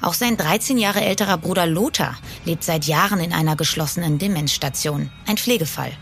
[0.00, 5.10] Auch sein 13 Jahre älterer Bruder Lothar lebt seit Jahren in einer geschlossenen Demenzstation.
[5.26, 5.92] Ein Pflegefall.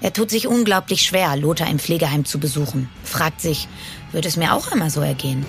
[0.00, 2.88] Er tut sich unglaublich schwer, Lothar im Pflegeheim zu besuchen.
[3.02, 3.68] Fragt sich,
[4.12, 5.44] wird es mir auch einmal so ergehen?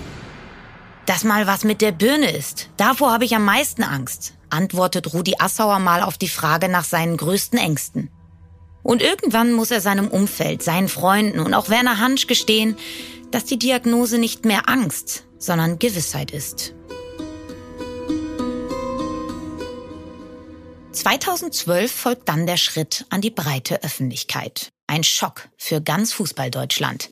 [1.06, 5.36] Dass mal was mit der Birne ist, davor habe ich am meisten Angst, antwortet Rudi
[5.38, 8.10] Assauer mal auf die Frage nach seinen größten Ängsten.
[8.82, 12.76] Und irgendwann muss er seinem Umfeld, seinen Freunden und auch Werner Hansch gestehen,
[13.30, 16.74] dass die Diagnose nicht mehr Angst, sondern Gewissheit ist.
[20.98, 24.70] 2012 folgt dann der Schritt an die breite Öffentlichkeit.
[24.86, 27.10] Ein Schock für ganz Fußballdeutschland.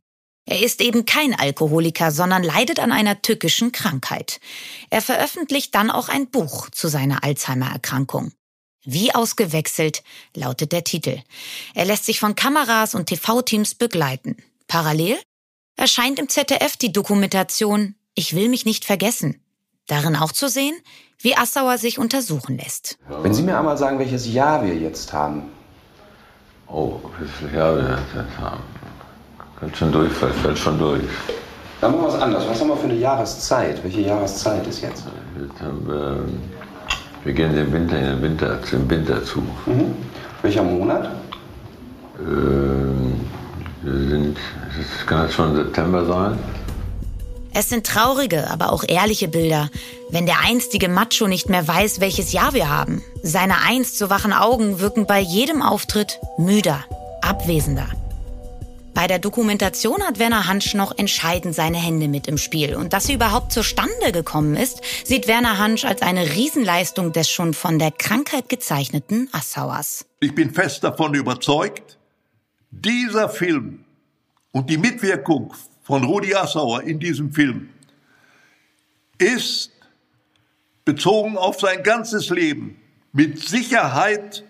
[0.48, 4.40] Er ist eben kein Alkoholiker, sondern leidet an einer tückischen Krankheit.
[4.90, 8.32] Er veröffentlicht dann auch ein Buch zu seiner Alzheimer-Erkrankung.
[8.84, 10.02] Wie ausgewechselt
[10.34, 11.20] lautet der Titel.
[11.74, 14.36] Er lässt sich von Kameras und TV-Teams begleiten.
[14.68, 15.18] Parallel
[15.76, 19.42] erscheint im ZDF die Dokumentation Ich will mich nicht vergessen.
[19.86, 20.74] Darin auch zu sehen,
[21.20, 22.98] wie Assauer sich untersuchen lässt.
[23.22, 25.44] Wenn Sie mir einmal sagen, welches Jahr wir jetzt haben.
[26.68, 27.00] Oh,
[27.38, 28.62] viele Jahre wir jetzt haben.
[29.58, 31.02] Fällt schon durch, fällt, fällt schon durch.
[31.80, 32.48] Dann machen wir was anderes.
[32.48, 33.82] Was haben wir für eine Jahreszeit?
[33.82, 35.04] Welche Jahreszeit ist jetzt?
[35.40, 36.24] Jetzt haben wir,
[37.24, 39.40] wir gehen den Winter in den Winter, zum Winter zu.
[39.66, 39.94] Mhm.
[40.42, 41.10] Welcher Monat?
[42.20, 43.20] Ähm,
[43.82, 44.38] wir sind,
[44.80, 46.38] es kann jetzt schon September sein.
[47.58, 49.70] Es sind traurige, aber auch ehrliche Bilder,
[50.10, 53.02] wenn der einstige Macho nicht mehr weiß, welches Jahr wir haben.
[53.22, 56.84] Seine einst so wachen Augen wirken bei jedem Auftritt müder,
[57.22, 57.88] abwesender.
[58.92, 62.76] Bei der Dokumentation hat Werner Hansch noch entscheidend seine Hände mit im Spiel.
[62.76, 67.54] Und dass sie überhaupt zustande gekommen ist, sieht Werner Hansch als eine Riesenleistung des schon
[67.54, 70.04] von der Krankheit gezeichneten Assauers.
[70.20, 71.96] Ich bin fest davon überzeugt,
[72.70, 73.86] dieser Film
[74.52, 75.54] und die Mitwirkung
[75.86, 77.68] von Rudi Assauer in diesem Film
[79.18, 79.70] ist
[80.84, 82.76] bezogen auf sein ganzes Leben
[83.12, 84.42] mit Sicherheit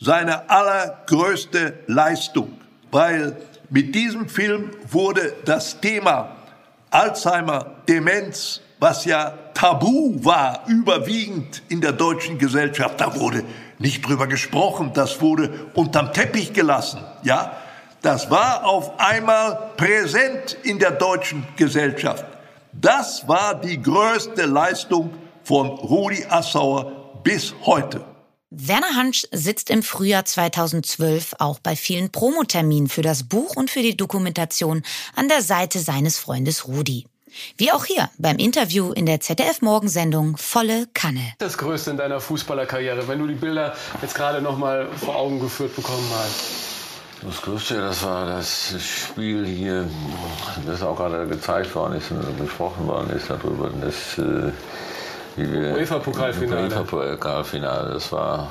[0.00, 2.58] seine allergrößte Leistung,
[2.90, 3.36] weil
[3.68, 6.36] mit diesem Film wurde das Thema
[6.90, 13.44] Alzheimer, Demenz, was ja tabu war, überwiegend in der deutschen Gesellschaft, da wurde
[13.78, 17.61] nicht drüber gesprochen, das wurde unterm Teppich gelassen, ja.
[18.02, 22.24] Das war auf einmal präsent in der deutschen Gesellschaft.
[22.72, 28.04] Das war die größte Leistung von Rudi Assauer bis heute.
[28.50, 33.82] Werner Hansch sitzt im Frühjahr 2012 auch bei vielen Promoterminen für das Buch und für
[33.82, 34.82] die Dokumentation
[35.14, 37.06] an der Seite seines Freundes Rudi.
[37.56, 41.34] Wie auch hier beim Interview in der ZDF-Morgensendung Volle Kanne.
[41.38, 45.38] Das Größte in deiner Fußballerkarriere, wenn du die Bilder jetzt gerade noch mal vor Augen
[45.38, 46.71] geführt bekommen hast.
[47.24, 49.86] Das Größte, das war das Spiel hier,
[50.66, 53.70] das auch gerade gezeigt worden ist und gesprochen worden ist darüber.
[53.80, 54.50] Das, äh,
[55.38, 56.68] UEFA-Pokalfinale.
[56.68, 58.50] UEFA-Pokalfinale, das war,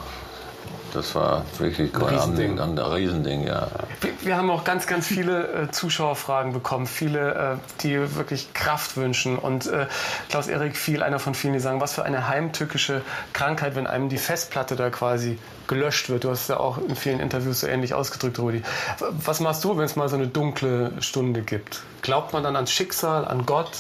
[0.94, 2.60] das war wirklich ein Riesending.
[2.60, 3.68] Ein, ein Riesending, ja.
[4.02, 8.98] Wir, wir, haben auch ganz, ganz viele äh, Zuschauerfragen bekommen, viele, äh, die wirklich Kraft
[8.98, 9.38] wünschen.
[9.38, 9.88] Und äh,
[10.30, 13.02] Klaus-Erik Viel, einer von vielen, die sagen, was für eine heimtückische
[13.34, 16.24] Krankheit, wenn einem die Festplatte da quasi gelöscht wird.
[16.24, 18.62] Du hast ja auch in vielen Interviews so ähnlich ausgedrückt, Rudi.
[19.00, 21.82] Was machst du, wenn es mal so eine dunkle Stunde gibt?
[22.02, 23.72] Glaubt man dann ans Schicksal, an Gott?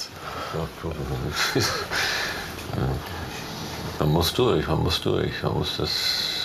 [4.02, 6.40] Man muss durch, man muss durch, man muss das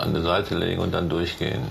[0.00, 1.70] an die Seite legen und dann durchgehen.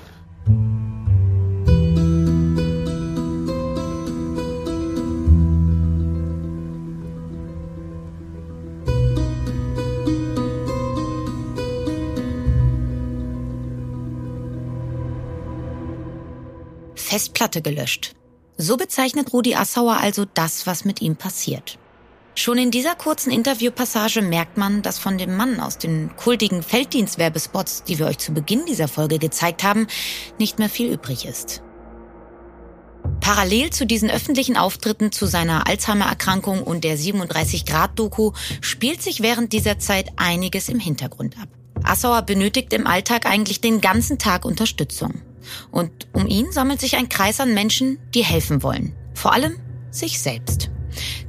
[16.95, 18.13] Festplatte gelöscht.
[18.57, 21.77] So bezeichnet Rudi Assauer also das, was mit ihm passiert.
[22.37, 27.83] Schon in dieser kurzen Interviewpassage merkt man, dass von dem Mann aus den kultigen Felddienstwerbespots,
[27.85, 29.87] die wir euch zu Beginn dieser Folge gezeigt haben,
[30.37, 31.63] nicht mehr viel übrig ist.
[33.21, 39.79] Parallel zu diesen öffentlichen Auftritten zu seiner Alzheimer-Erkrankung und der 37-Grad-Doku spielt sich während dieser
[39.79, 41.49] Zeit einiges im Hintergrund ab.
[41.81, 45.23] Assauer benötigt im Alltag eigentlich den ganzen Tag Unterstützung.
[45.71, 48.95] Und um ihn sammelt sich ein Kreis an Menschen, die helfen wollen.
[49.15, 49.57] Vor allem
[49.89, 50.69] sich selbst.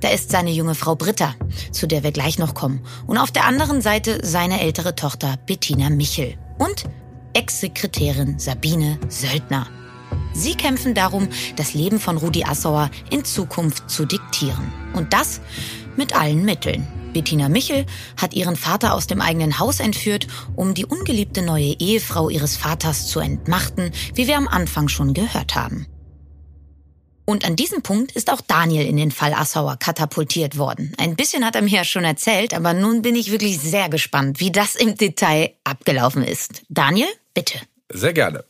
[0.01, 1.35] Da ist seine junge Frau Britta,
[1.73, 2.81] zu der wir gleich noch kommen.
[3.07, 6.37] Und auf der anderen Seite seine ältere Tochter Bettina Michel.
[6.59, 6.85] Und
[7.33, 9.67] Ex-Sekretärin Sabine Söldner.
[10.33, 14.73] Sie kämpfen darum, das Leben von Rudi Assauer in Zukunft zu diktieren.
[14.95, 15.41] Und das
[15.97, 16.87] mit allen Mitteln.
[17.13, 22.29] Bettina Michel hat ihren Vater aus dem eigenen Haus entführt, um die ungeliebte neue Ehefrau
[22.29, 25.87] ihres Vaters zu entmachten, wie wir am Anfang schon gehört haben.
[27.29, 30.95] Und an diesem Punkt ist auch Daniel in den Fall Assauer katapultiert worden.
[30.97, 34.41] Ein bisschen hat er mir ja schon erzählt, aber nun bin ich wirklich sehr gespannt,
[34.41, 36.63] wie das im Detail abgelaufen ist.
[36.71, 37.59] Daniel, bitte.
[37.93, 38.47] Sehr gerne.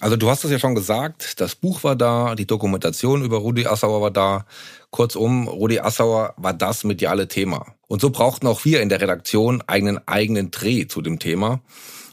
[0.00, 3.66] Also du hast es ja schon gesagt, das Buch war da, die Dokumentation über Rudi
[3.66, 4.46] Assauer war da.
[4.88, 7.74] Kurzum, Rudi Assauer war das mediale Thema.
[7.86, 11.60] Und so brauchten auch wir in der Redaktion einen eigenen Dreh zu dem Thema.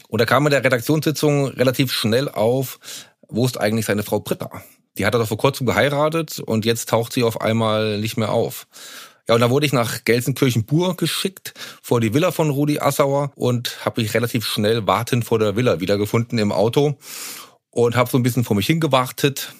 [0.08, 2.78] Und da kam in der Redaktionssitzung relativ schnell auf,
[3.26, 4.50] wo ist eigentlich seine Frau Britta?
[4.98, 8.32] Die hat er doch vor kurzem geheiratet und jetzt taucht sie auf einmal nicht mehr
[8.32, 8.66] auf.
[9.28, 13.84] Ja, und da wurde ich nach Gelsenkirchen-Bur geschickt, vor die Villa von Rudi Assauer und
[13.84, 16.98] habe mich relativ schnell wartend vor der Villa wiedergefunden im Auto
[17.70, 19.54] und habe so ein bisschen vor mich hingewartet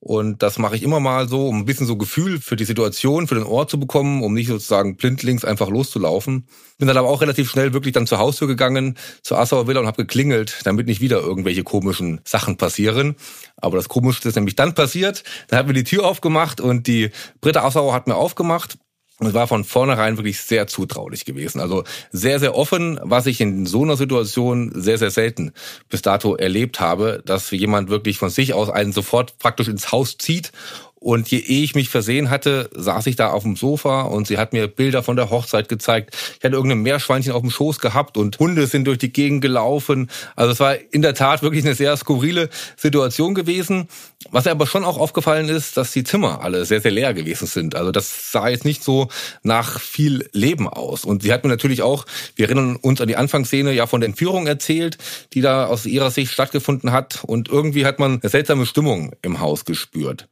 [0.00, 3.26] Und das mache ich immer mal so, um ein bisschen so Gefühl für die Situation,
[3.26, 6.46] für den Ort zu bekommen, um nicht sozusagen blindlings einfach loszulaufen.
[6.78, 9.88] Bin dann aber auch relativ schnell wirklich dann zur Haustür gegangen, zur Assauer Villa und
[9.88, 13.16] habe geklingelt, damit nicht wieder irgendwelche komischen Sachen passieren.
[13.56, 15.24] Aber das Komischste ist nämlich dann passiert.
[15.48, 18.78] Dann hat mir die Tür aufgemacht und die Britta Assauer hat mir aufgemacht
[19.20, 21.60] es war von vornherein wirklich sehr zutraulich gewesen.
[21.60, 25.52] Also sehr, sehr offen, was ich in so einer Situation sehr, sehr selten
[25.88, 30.18] bis dato erlebt habe, dass jemand wirklich von sich aus einen sofort praktisch ins Haus
[30.18, 30.52] zieht
[31.00, 34.38] und je ehe ich mich versehen hatte, saß ich da auf dem Sofa und sie
[34.38, 36.16] hat mir Bilder von der Hochzeit gezeigt.
[36.38, 40.10] Ich hatte irgendein Meerschweinchen auf dem Schoß gehabt und Hunde sind durch die Gegend gelaufen.
[40.34, 43.88] Also es war in der Tat wirklich eine sehr skurrile Situation gewesen.
[44.30, 47.76] Was aber schon auch aufgefallen ist, dass die Zimmer alle sehr, sehr leer gewesen sind.
[47.76, 49.08] Also das sah jetzt nicht so
[49.42, 51.04] nach viel Leben aus.
[51.04, 54.08] Und sie hat mir natürlich auch, wir erinnern uns an die Anfangsszene, ja von der
[54.08, 54.98] Entführung erzählt,
[55.32, 57.22] die da aus ihrer Sicht stattgefunden hat.
[57.24, 60.26] Und irgendwie hat man eine seltsame Stimmung im Haus gespürt.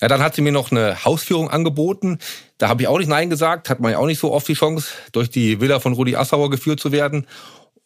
[0.00, 2.18] Ja, dann hat sie mir noch eine Hausführung angeboten.
[2.58, 3.68] Da habe ich auch nicht Nein gesagt.
[3.68, 6.50] Hat man ja auch nicht so oft die Chance, durch die Villa von Rudi Assauer
[6.50, 7.26] geführt zu werden.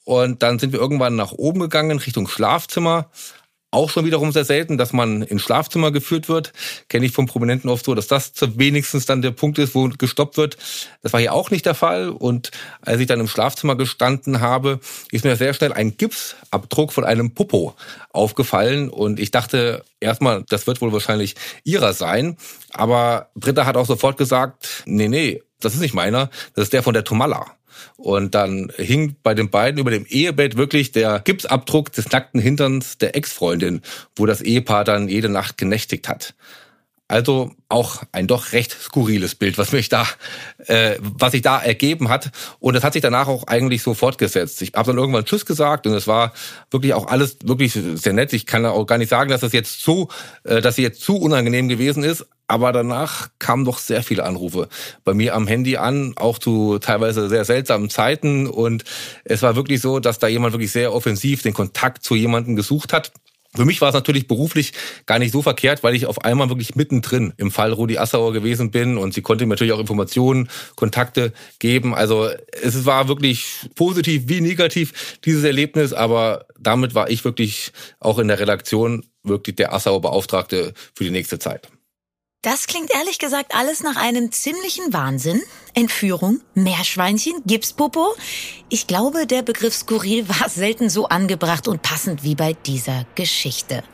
[0.05, 3.11] Und dann sind wir irgendwann nach oben gegangen, Richtung Schlafzimmer.
[3.75, 6.53] Auch schon wiederum sehr selten, dass man ins Schlafzimmer geführt wird.
[6.91, 10.37] Kenne ich vom Prominenten oft so, dass das wenigstens dann der Punkt ist, wo gestoppt
[10.37, 10.59] wird.
[11.03, 12.11] Das war hier auch nicht der Fall.
[12.11, 12.51] Und
[12.83, 14.81] als ich dann im Schlafzimmer gestanden habe,
[15.11, 17.75] ist mir sehr schnell ein Gipsabdruck von einem Popo
[18.11, 18.91] aufgefallen.
[18.91, 22.37] Und ich dachte erstmal, das wird wohl wahrscheinlich ihrer sein.
[22.75, 26.83] Aber Britta hat auch sofort gesagt, nee, nee, das ist nicht meiner, das ist der
[26.83, 27.57] von der Tomalla.
[27.97, 32.99] Und dann hing bei den beiden über dem Ehebett wirklich der Gipsabdruck des nackten Hinterns
[32.99, 33.83] der Ex-Freundin,
[34.17, 36.35] wo das Ehepaar dann jede Nacht genächtigt hat.
[37.13, 40.07] Also auch ein doch recht skurriles Bild, was mich da,
[40.67, 42.31] äh, was sich da ergeben hat.
[42.59, 44.63] Und das hat sich danach auch eigentlich so fortgesetzt.
[44.63, 46.33] Ich habe dann irgendwann Tschüss gesagt und es war
[46.71, 48.33] wirklich auch alles wirklich sehr nett.
[48.33, 50.09] Ich kann auch gar nicht sagen, dass das jetzt zu,
[50.45, 52.25] äh, dass sie jetzt zu unangenehm gewesen ist.
[52.53, 54.69] Aber danach kamen doch sehr viele Anrufe
[55.05, 58.47] bei mir am Handy an, auch zu teilweise sehr seltsamen Zeiten.
[58.47, 58.85] Und
[59.25, 62.93] es war wirklich so, dass da jemand wirklich sehr offensiv den Kontakt zu jemandem gesucht
[62.93, 63.11] hat.
[63.57, 64.75] Für mich war es natürlich beruflich
[65.07, 68.71] gar nicht so verkehrt, weil ich auf einmal wirklich mittendrin im Fall Rudi Assauer gewesen
[68.71, 71.95] bin und sie konnte mir natürlich auch Informationen, Kontakte geben.
[71.95, 72.29] Also
[72.63, 78.29] es war wirklich positiv wie negativ dieses Erlebnis, aber damit war ich wirklich auch in
[78.29, 81.71] der Redaktion wirklich der Assauer Beauftragte für die nächste Zeit.
[82.43, 85.41] Das klingt ehrlich gesagt alles nach einem ziemlichen Wahnsinn.
[85.75, 88.17] Entführung, Meerschweinchen, Gipspopo.
[88.69, 93.85] Ich glaube, der Begriff skurril war selten so angebracht und passend wie bei dieser Geschichte.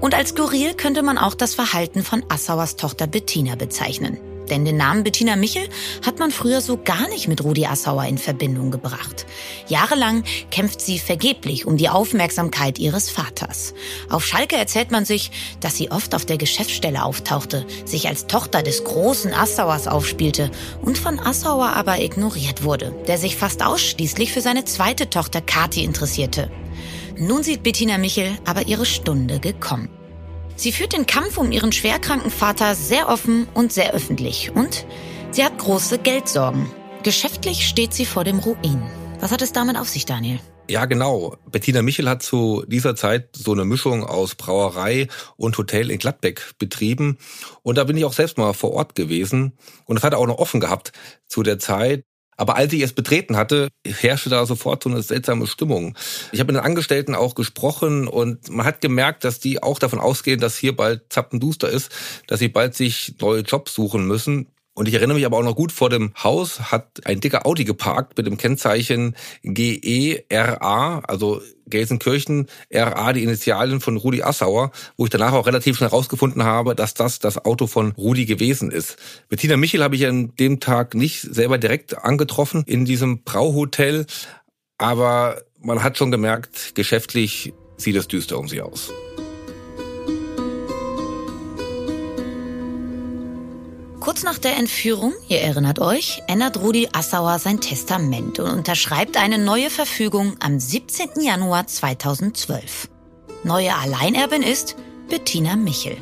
[0.00, 4.18] Und als skurril könnte man auch das Verhalten von Assauers Tochter Bettina bezeichnen.
[4.50, 5.68] Denn den Namen Bettina Michel
[6.04, 9.26] hat man früher so gar nicht mit Rudi Assauer in Verbindung gebracht.
[9.68, 13.74] Jahrelang kämpft sie vergeblich um die Aufmerksamkeit ihres Vaters.
[14.10, 18.62] Auf Schalke erzählt man sich, dass sie oft auf der Geschäftsstelle auftauchte, sich als Tochter
[18.62, 20.50] des großen Assauers aufspielte
[20.82, 25.84] und von Assauer aber ignoriert wurde, der sich fast ausschließlich für seine zweite Tochter Kathi
[25.84, 26.50] interessierte.
[27.16, 29.88] Nun sieht Bettina Michel aber ihre Stunde gekommen.
[30.62, 34.52] Sie führt den Kampf um ihren schwerkranken Vater sehr offen und sehr öffentlich.
[34.54, 34.86] Und
[35.32, 36.70] sie hat große Geldsorgen.
[37.02, 38.80] Geschäftlich steht sie vor dem Ruin.
[39.18, 40.38] Was hat es damit auf sich, Daniel?
[40.70, 41.36] Ja, genau.
[41.50, 46.52] Bettina Michel hat zu dieser Zeit so eine Mischung aus Brauerei und Hotel in Gladbeck
[46.60, 47.18] betrieben.
[47.64, 49.58] Und da bin ich auch selbst mal vor Ort gewesen.
[49.86, 50.92] Und das hat er auch noch offen gehabt
[51.26, 52.04] zu der Zeit.
[52.42, 55.96] Aber als ich es betreten hatte, herrschte da sofort so eine seltsame Stimmung.
[56.32, 60.00] Ich habe mit den Angestellten auch gesprochen und man hat gemerkt, dass die auch davon
[60.00, 61.92] ausgehen, dass hier bald Zappenduster ist,
[62.26, 64.48] dass sie bald sich neue Jobs suchen müssen.
[64.74, 67.64] Und ich erinnere mich aber auch noch gut, vor dem Haus hat ein dicker Audi
[67.64, 75.10] geparkt mit dem Kennzeichen GERA, also Gelsenkirchen RA, die Initialen von Rudi Assauer, wo ich
[75.10, 78.96] danach auch relativ schnell rausgefunden habe, dass das das Auto von Rudi gewesen ist.
[79.28, 84.06] Bettina Michel habe ich an dem Tag nicht selber direkt angetroffen in diesem Brauhotel,
[84.78, 88.90] aber man hat schon gemerkt, geschäftlich sieht es düster um sie aus.
[94.02, 99.38] Kurz nach der Entführung, ihr erinnert euch, ändert Rudi Assauer sein Testament und unterschreibt eine
[99.38, 101.20] neue Verfügung am 17.
[101.20, 102.88] Januar 2012.
[103.44, 104.74] Neue Alleinerbin ist
[105.08, 105.96] Bettina Michel.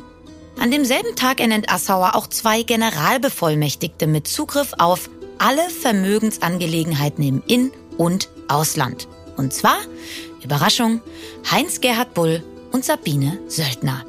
[0.59, 5.07] An demselben Tag ernennt Assauer auch zwei Generalbevollmächtigte mit Zugriff auf
[5.37, 9.07] alle Vermögensangelegenheiten im In- und Ausland.
[9.37, 9.77] Und zwar,
[10.43, 11.01] Überraschung,
[11.51, 14.03] Heinz-Gerhard Bull und Sabine Söldner.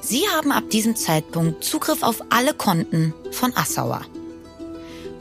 [0.00, 4.02] Sie haben ab diesem Zeitpunkt Zugriff auf alle Konten von Assauer.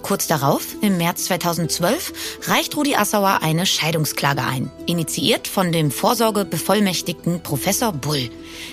[0.03, 7.41] Kurz darauf, im März 2012, reicht Rudi Assauer eine Scheidungsklage ein, initiiert von dem Vorsorgebevollmächtigten
[7.41, 8.29] Professor Bull.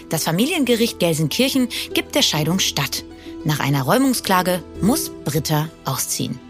[0.08, 3.04] Das Familiengericht Gelsenkirchen gibt der Scheidung statt.
[3.44, 6.40] Nach einer Räumungsklage muss Britta ausziehen.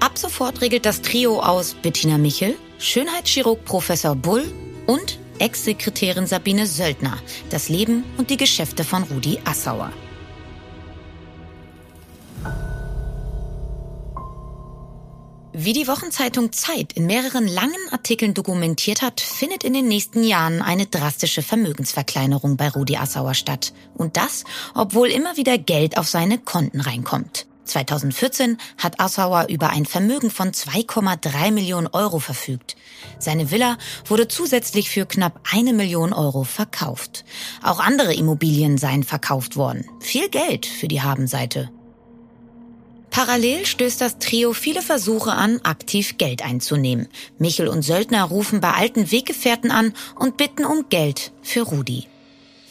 [0.00, 4.44] Ab sofort regelt das Trio aus Bettina Michel, Schönheitschirurg Professor Bull
[4.86, 7.18] und Ex-Sekretärin Sabine Söldner
[7.50, 9.92] das Leben und die Geschäfte von Rudi Assauer.
[15.60, 20.62] Wie die Wochenzeitung Zeit in mehreren langen Artikeln dokumentiert hat, findet in den nächsten Jahren
[20.62, 23.72] eine drastische Vermögensverkleinerung bei Rudi Assauer statt.
[23.94, 27.46] Und das, obwohl immer wieder Geld auf seine Konten reinkommt.
[27.68, 32.76] 2014 hat Assauer über ein Vermögen von 2,3 Millionen Euro verfügt.
[33.18, 37.24] Seine Villa wurde zusätzlich für knapp eine Million Euro verkauft.
[37.62, 39.84] Auch andere Immobilien seien verkauft worden.
[40.00, 41.70] Viel Geld für die Habenseite.
[43.10, 47.08] Parallel stößt das Trio viele Versuche an, aktiv Geld einzunehmen.
[47.38, 52.06] Michel und Söldner rufen bei alten Weggefährten an und bitten um Geld für Rudi.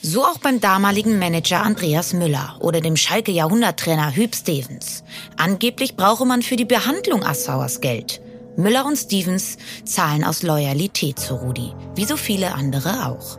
[0.09, 5.03] So auch beim damaligen Manager Andreas Müller oder dem Schalke Jahrhunderttrainer Hüb Stevens.
[5.35, 8.21] Angeblich brauche man für die Behandlung Assauers Geld.
[8.55, 13.37] Müller und Stevens zahlen aus Loyalität zu Rudi, wie so viele andere auch.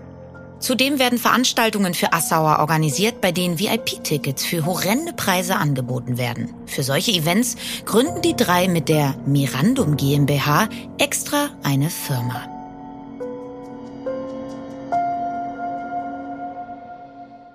[0.61, 6.53] Zudem werden Veranstaltungen für Assauer organisiert, bei denen VIP-Tickets für horrende Preise angeboten werden.
[6.67, 7.57] Für solche Events
[7.87, 12.58] gründen die drei mit der Mirandum GmbH extra eine Firma.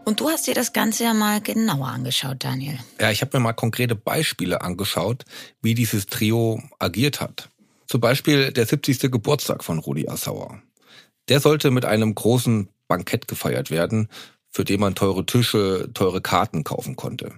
[0.05, 2.77] Und du hast dir das Ganze ja mal genauer angeschaut, Daniel.
[2.99, 5.23] Ja, ich habe mir mal konkrete Beispiele angeschaut,
[5.61, 7.49] wie dieses Trio agiert hat.
[7.87, 9.11] Zum Beispiel der 70.
[9.11, 10.61] Geburtstag von Rudi Assauer.
[11.29, 14.09] Der sollte mit einem großen Bankett gefeiert werden,
[14.49, 17.33] für den man teure Tische, teure Karten kaufen konnte.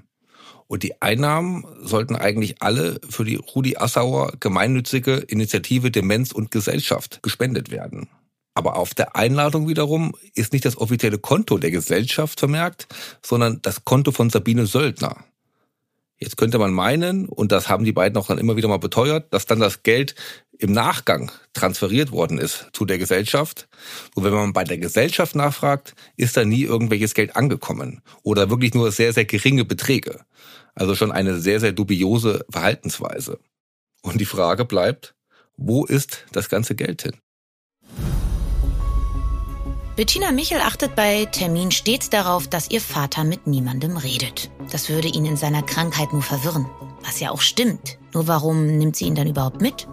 [0.67, 7.21] Und die Einnahmen sollten eigentlich alle für die Rudi Assauer gemeinnützige Initiative Demenz und Gesellschaft
[7.21, 8.09] gespendet werden.
[8.55, 12.87] Aber auf der Einladung wiederum ist nicht das offizielle Konto der Gesellschaft vermerkt,
[13.21, 15.25] sondern das Konto von Sabine Söldner.
[16.17, 19.33] Jetzt könnte man meinen, und das haben die beiden auch dann immer wieder mal beteuert,
[19.33, 20.15] dass dann das Geld
[20.57, 23.67] im Nachgang transferiert worden ist zu der Gesellschaft.
[24.15, 28.73] Und wenn man bei der Gesellschaft nachfragt, ist da nie irgendwelches Geld angekommen oder wirklich
[28.73, 30.21] nur sehr, sehr geringe Beträge.
[30.73, 33.39] Also schon eine sehr, sehr dubiose Verhaltensweise.
[34.01, 35.15] Und die Frage bleibt,
[35.57, 37.15] wo ist das ganze Geld hin?
[39.95, 44.51] Bettina Michel achtet bei Termin stets darauf, dass ihr Vater mit niemandem redet.
[44.69, 46.65] Das würde ihn in seiner Krankheit nur verwirren.
[47.05, 47.97] Was ja auch stimmt.
[48.13, 49.87] Nur warum nimmt sie ihn dann überhaupt mit?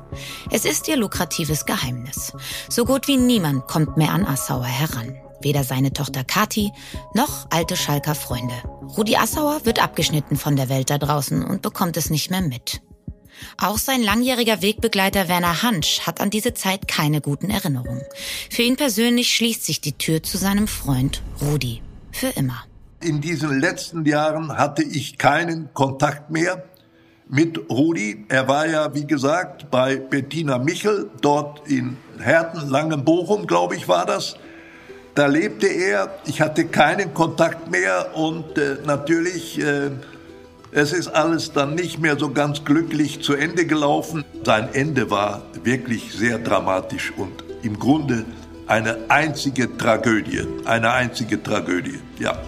[0.50, 2.32] Es ist ihr lukratives Geheimnis.
[2.68, 5.16] So gut wie niemand kommt mehr an Assauer heran.
[5.40, 6.72] Weder seine Tochter Kati
[7.14, 8.54] noch alte Schalker Freunde.
[8.96, 12.82] Rudi Assauer wird abgeschnitten von der Welt da draußen und bekommt es nicht mehr mit.
[13.58, 18.02] Auch sein langjähriger Wegbegleiter Werner Hansch hat an diese Zeit keine guten Erinnerungen.
[18.50, 21.82] Für ihn persönlich schließt sich die Tür zu seinem Freund Rudi.
[22.12, 22.64] Für immer.
[23.00, 26.64] In diesen letzten Jahren hatte ich keinen Kontakt mehr
[27.28, 28.26] mit Rudi.
[28.28, 34.06] Er war ja, wie gesagt, bei Bettina Michel, dort in Herten, Langenbochum, glaube ich, war
[34.06, 34.36] das.
[35.14, 36.18] Da lebte er.
[36.26, 39.90] Ich hatte keinen Kontakt mehr und äh, natürlich äh,
[40.72, 44.24] es ist alles dann nicht mehr so ganz glücklich zu Ende gelaufen.
[44.44, 48.24] Sein Ende war wirklich sehr dramatisch und im Grunde
[48.66, 50.46] eine einzige Tragödie.
[50.64, 52.38] Eine einzige Tragödie, ja.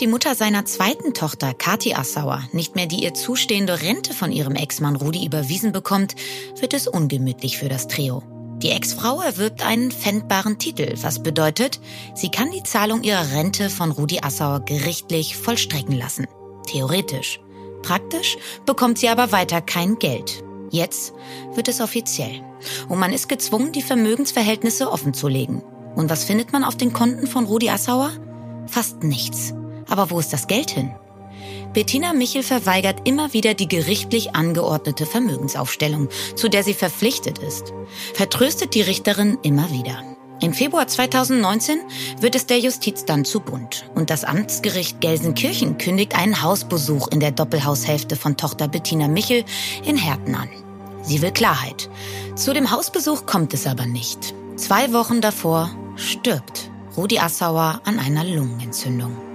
[0.00, 4.54] Die Mutter seiner zweiten Tochter, Kati Assauer, nicht mehr die ihr zustehende Rente von ihrem
[4.56, 6.16] Ex-Mann Rudi überwiesen bekommt,
[6.58, 8.22] wird es ungemütlich für das Trio.
[8.62, 11.80] Die Ex-Frau erwirbt einen pfändbaren Titel, was bedeutet,
[12.14, 16.26] sie kann die Zahlung ihrer Rente von Rudi Assauer gerichtlich vollstrecken lassen.
[16.66, 17.40] Theoretisch.
[17.82, 20.42] Praktisch bekommt sie aber weiter kein Geld.
[20.70, 21.12] Jetzt
[21.54, 22.42] wird es offiziell.
[22.88, 25.62] Und man ist gezwungen, die Vermögensverhältnisse offenzulegen.
[25.94, 28.12] Und was findet man auf den Konten von Rudi Assauer?
[28.66, 29.54] Fast nichts.
[29.90, 30.92] Aber wo ist das Geld hin?
[31.72, 37.72] Bettina Michel verweigert immer wieder die gerichtlich angeordnete Vermögensaufstellung, zu der sie verpflichtet ist.
[38.14, 40.02] Vertröstet die Richterin immer wieder.
[40.40, 41.80] Im Februar 2019
[42.20, 47.20] wird es der Justiz dann zu bunt und das Amtsgericht Gelsenkirchen kündigt einen Hausbesuch in
[47.20, 49.44] der Doppelhaushälfte von Tochter Bettina Michel
[49.84, 50.48] in Herten an.
[51.02, 51.90] Sie will Klarheit.
[52.36, 54.34] Zu dem Hausbesuch kommt es aber nicht.
[54.56, 59.29] Zwei Wochen davor stirbt Rudi Assauer an einer Lungenentzündung.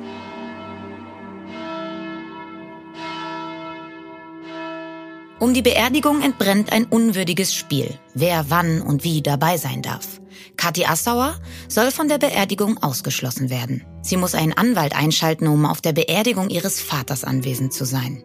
[5.38, 10.22] Um die Beerdigung entbrennt ein unwürdiges Spiel, wer wann und wie dabei sein darf.
[10.56, 11.36] Kathi Assauer
[11.68, 13.86] soll von der Beerdigung ausgeschlossen werden.
[14.02, 18.24] Sie muss einen Anwalt einschalten, um auf der Beerdigung ihres Vaters anwesend zu sein.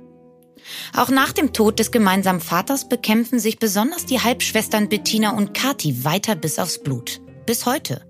[0.97, 6.05] Auch nach dem Tod des gemeinsamen Vaters bekämpfen sich besonders die Halbschwestern Bettina und Kathi
[6.05, 7.21] weiter bis aufs Blut.
[7.45, 8.03] Bis heute.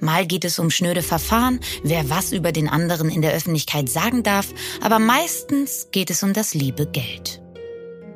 [0.00, 4.22] Mal geht es um schnöde Verfahren, wer was über den anderen in der Öffentlichkeit sagen
[4.22, 7.42] darf, aber meistens geht es um das liebe Geld.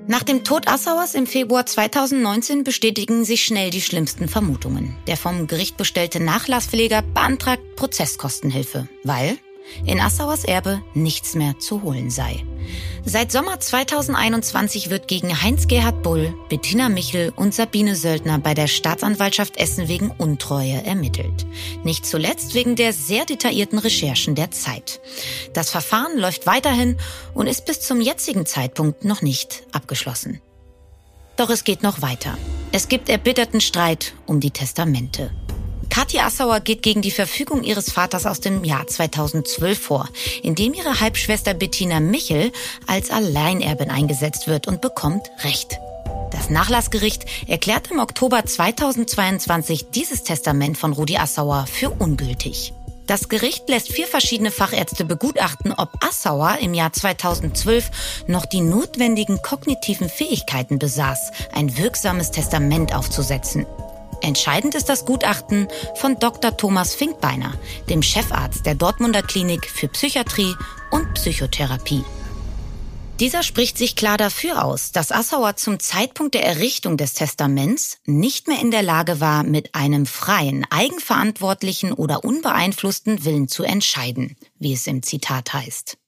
[0.08, 4.96] Nach dem Tod Assauers im Februar 2019 bestätigen sich schnell die schlimmsten Vermutungen.
[5.06, 9.38] Der vom Gericht bestellte Nachlasspfleger beantragt Prozesskostenhilfe, weil
[9.84, 12.44] in Assauers Erbe nichts mehr zu holen sei.
[13.04, 19.56] Seit Sommer 2021 wird gegen Heinz-Gerhard Bull, Bettina Michel und Sabine Söldner bei der Staatsanwaltschaft
[19.56, 21.46] Essen wegen Untreue ermittelt.
[21.82, 25.00] Nicht zuletzt wegen der sehr detaillierten Recherchen der Zeit.
[25.52, 26.96] Das Verfahren läuft weiterhin
[27.34, 30.40] und ist bis zum jetzigen Zeitpunkt noch nicht abgeschlossen.
[31.36, 32.36] Doch es geht noch weiter.
[32.72, 35.30] Es gibt erbitterten Streit um die Testamente.
[36.02, 40.08] Katja Assauer geht gegen die Verfügung ihres Vaters aus dem Jahr 2012 vor,
[40.42, 42.50] in dem ihre Halbschwester Bettina Michel
[42.88, 45.78] als Alleinerbin eingesetzt wird und bekommt Recht.
[46.32, 52.72] Das Nachlassgericht erklärt im Oktober 2022 dieses Testament von Rudi Assauer für ungültig.
[53.06, 59.40] Das Gericht lässt vier verschiedene Fachärzte begutachten, ob Assauer im Jahr 2012 noch die notwendigen
[59.40, 63.66] kognitiven Fähigkeiten besaß, ein wirksames Testament aufzusetzen.
[64.22, 66.56] Entscheidend ist das Gutachten von Dr.
[66.56, 67.54] Thomas Finkbeiner,
[67.90, 70.54] dem Chefarzt der Dortmunder Klinik für Psychiatrie
[70.90, 72.04] und Psychotherapie.
[73.20, 78.48] Dieser spricht sich klar dafür aus, dass Assauer zum Zeitpunkt der Errichtung des Testaments nicht
[78.48, 84.72] mehr in der Lage war, mit einem freien, eigenverantwortlichen oder unbeeinflussten Willen zu entscheiden, wie
[84.72, 85.98] es im Zitat heißt.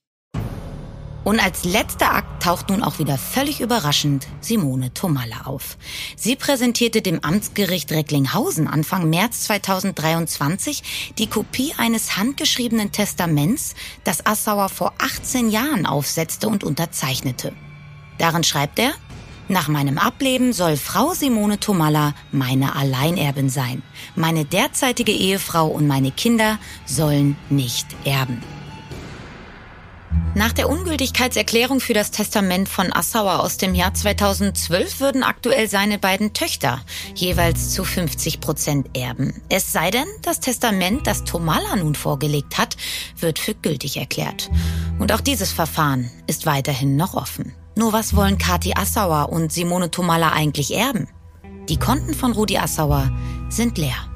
[1.25, 5.79] Und als letzter Akt taucht nun auch wieder völlig überraschend Simone Tomalla auf.
[6.17, 14.69] Sie präsentierte dem Amtsgericht Recklinghausen Anfang März 2023 die Kopie eines handgeschriebenen Testaments, das Assauer
[14.69, 17.55] vor 18 Jahren aufsetzte und unterzeichnete.
[18.19, 18.93] Darin schreibt er,
[19.49, 23.83] nach meinem Ableben soll Frau Simone Tomalla meine Alleinerbin sein.
[24.15, 28.43] Meine derzeitige Ehefrau und meine Kinder sollen nicht erben.
[30.37, 35.97] Nach der Ungültigkeitserklärung für das Testament von Assauer aus dem Jahr 2012 würden aktuell seine
[35.97, 36.81] beiden Töchter
[37.15, 39.41] jeweils zu 50 Prozent erben.
[39.49, 42.77] Es sei denn, das Testament, das Tomala nun vorgelegt hat,
[43.17, 44.51] wird für gültig erklärt.
[44.99, 47.55] Und auch dieses Verfahren ist weiterhin noch offen.
[47.77, 51.09] Nur was wollen Kati Assauer und Simone Tomala eigentlich erben?
[51.69, 53.11] Die Konten von Rudi Assauer
[53.49, 54.14] sind leer.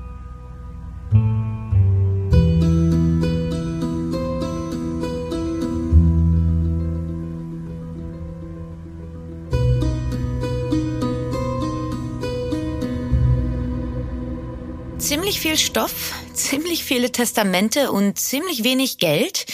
[15.08, 19.46] Ziemlich viel Stoff, ziemlich viele Testamente und ziemlich wenig Geld.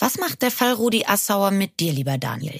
[0.00, 2.58] Was macht der Fall Rudi Assauer mit dir, lieber Daniel?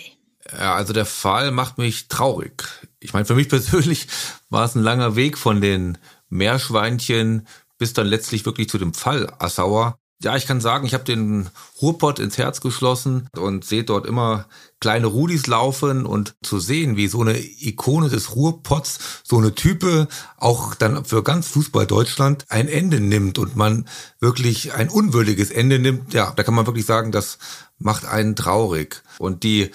[0.52, 2.62] Ja, also der Fall macht mich traurig.
[3.00, 4.06] Ich meine, für mich persönlich
[4.48, 9.28] war es ein langer Weg von den Meerschweinchen bis dann letztlich wirklich zu dem Fall
[9.40, 9.98] Assauer.
[10.22, 11.50] Ja, ich kann sagen, ich habe den
[11.82, 14.46] Ruhrpott ins Herz geschlossen und sehe dort immer
[14.80, 20.08] kleine Rudis laufen und zu sehen, wie so eine Ikone des Ruhrpots, so eine Type
[20.38, 23.86] auch dann für ganz Fußball Deutschland ein Ende nimmt und man
[24.18, 27.36] wirklich ein unwürdiges Ende nimmt, ja, da kann man wirklich sagen, das
[27.78, 29.02] macht einen traurig.
[29.18, 29.70] Und die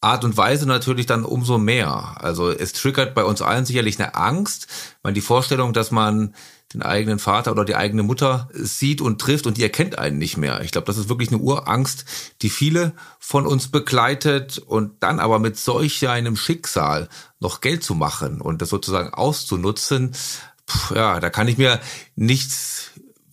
[0.00, 2.16] Art und Weise natürlich dann umso mehr.
[2.20, 4.66] Also es triggert bei uns allen sicherlich eine Angst,
[5.02, 6.34] weil die Vorstellung, dass man
[6.72, 10.36] den eigenen Vater oder die eigene Mutter sieht und trifft und die erkennt einen nicht
[10.36, 10.60] mehr.
[10.62, 12.04] Ich glaube, das ist wirklich eine Urangst,
[12.42, 17.08] die viele von uns begleitet und dann aber mit solch einem Schicksal
[17.40, 20.12] noch Geld zu machen und das sozusagen auszunutzen,
[20.68, 21.80] pff, ja, da kann ich mir
[22.14, 22.92] nichts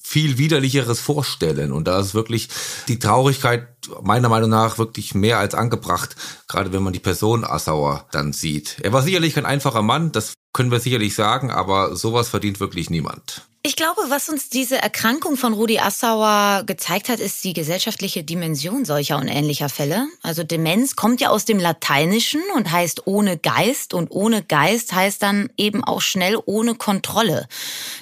[0.10, 1.72] viel widerlicheres vorstellen.
[1.72, 2.50] Und da ist wirklich
[2.88, 3.68] die Traurigkeit
[4.02, 6.16] meiner Meinung nach wirklich mehr als angebracht,
[6.48, 8.78] gerade wenn man die Person Assauer dann sieht.
[8.82, 12.90] Er war sicherlich kein einfacher Mann, das können wir sicherlich sagen, aber sowas verdient wirklich
[12.90, 13.49] niemand.
[13.62, 18.86] Ich glaube, was uns diese Erkrankung von Rudi Assauer gezeigt hat, ist die gesellschaftliche Dimension
[18.86, 20.08] solcher und ähnlicher Fälle.
[20.22, 25.22] Also Demenz kommt ja aus dem Lateinischen und heißt ohne Geist und ohne Geist heißt
[25.22, 27.50] dann eben auch schnell ohne Kontrolle.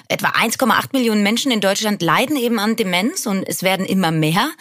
[0.06, 4.52] Etwa 1,8 Millionen Menschen in Deutschland leiden eben an Demenz und es werden immer mehr.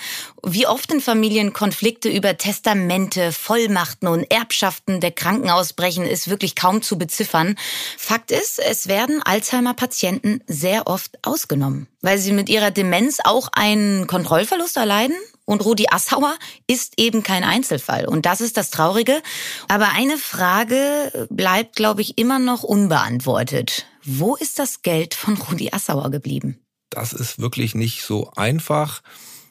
[0.43, 6.56] Wie oft in Familien Konflikte über Testamente, Vollmachten und Erbschaften der Kranken ausbrechen, ist wirklich
[6.56, 7.56] kaum zu beziffern.
[7.98, 14.08] Fakt ist, es werden Alzheimer-Patienten sehr oft ausgenommen, weil sie mit ihrer Demenz auch einen
[14.08, 15.16] Kontrollverlust erleiden.
[15.46, 16.36] Und Rudi Assauer
[16.68, 18.06] ist eben kein Einzelfall.
[18.06, 19.22] Und das ist das Traurige.
[19.70, 23.86] Aber eine Frage bleibt, glaube ich, immer noch unbeantwortet.
[24.04, 26.60] Wo ist das Geld von Rudi Assauer geblieben?
[26.90, 29.02] Das ist wirklich nicht so einfach,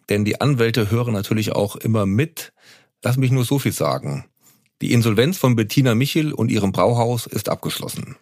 [0.09, 2.53] denn die Anwälte hören natürlich auch immer mit.
[3.03, 4.26] Lass mich nur so viel sagen.
[4.82, 8.16] Die Insolvenz von Bettina Michel und ihrem Brauhaus ist abgeschlossen.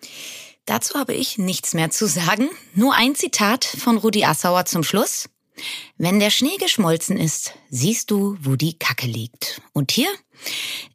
[0.67, 2.49] Dazu habe ich nichts mehr zu sagen.
[2.75, 5.29] Nur ein Zitat von Rudi Assauer zum Schluss.
[5.99, 9.61] Wenn der Schnee geschmolzen ist, siehst du, wo die Kacke liegt.
[9.73, 10.09] Und hier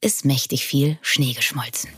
[0.01, 1.89] ist mächtig viel Schnee geschmolzen.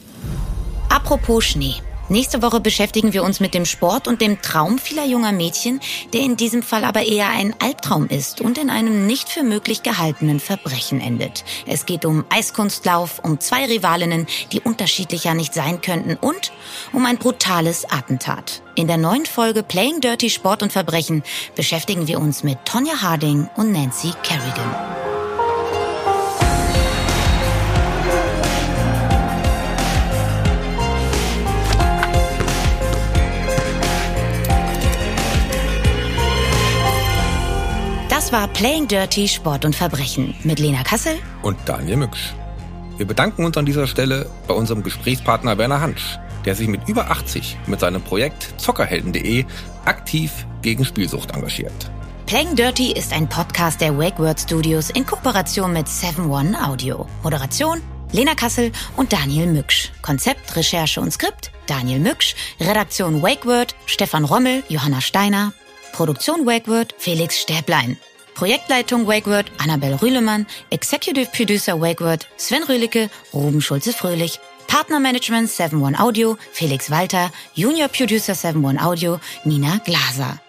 [0.90, 1.76] Apropos Schnee.
[2.12, 5.80] Nächste Woche beschäftigen wir uns mit dem Sport und dem Traum vieler junger Mädchen,
[6.12, 9.82] der in diesem Fall aber eher ein Albtraum ist und in einem nicht für möglich
[9.82, 11.46] gehaltenen Verbrechen endet.
[11.66, 16.52] Es geht um Eiskunstlauf, um zwei Rivalinnen, die unterschiedlicher nicht sein könnten und
[16.92, 18.62] um ein brutales Attentat.
[18.76, 21.24] In der neuen Folge Playing Dirty Sport und Verbrechen
[21.56, 25.21] beschäftigen wir uns mit Tonja Harding und Nancy Kerrigan.
[38.32, 42.34] Das war Playing Dirty Sport und Verbrechen mit Lena Kassel und Daniel Mücksch.
[42.96, 47.12] Wir bedanken uns an dieser Stelle bei unserem Gesprächspartner Werner Hansch, der sich mit über
[47.12, 49.44] 80 mit seinem Projekt Zockerhelden.de
[49.84, 51.92] aktiv gegen Spielsucht engagiert.
[52.26, 57.08] Playing Dirty ist ein Podcast der Wake Word Studios in Kooperation mit 7-One Audio.
[57.24, 57.82] Moderation
[58.14, 59.92] Lena Kassel und Daniel Mücksch.
[60.02, 62.36] Konzept, Recherche und Skript Daniel Mücksch.
[62.62, 65.52] Redaktion Wake Word Stefan Rommel, Johanna Steiner.
[65.92, 67.98] Produktion Wake Word Felix Stäblein.
[68.42, 76.90] Projektleitung WakeWord Annabel Rühlemann, Executive Producer WakeWord Sven Rühlicke, Ruben Schulze-Fröhlich, Partnermanagement 7-One Audio Felix
[76.90, 80.40] Walter, Junior Producer 7-One Audio Nina Glaser.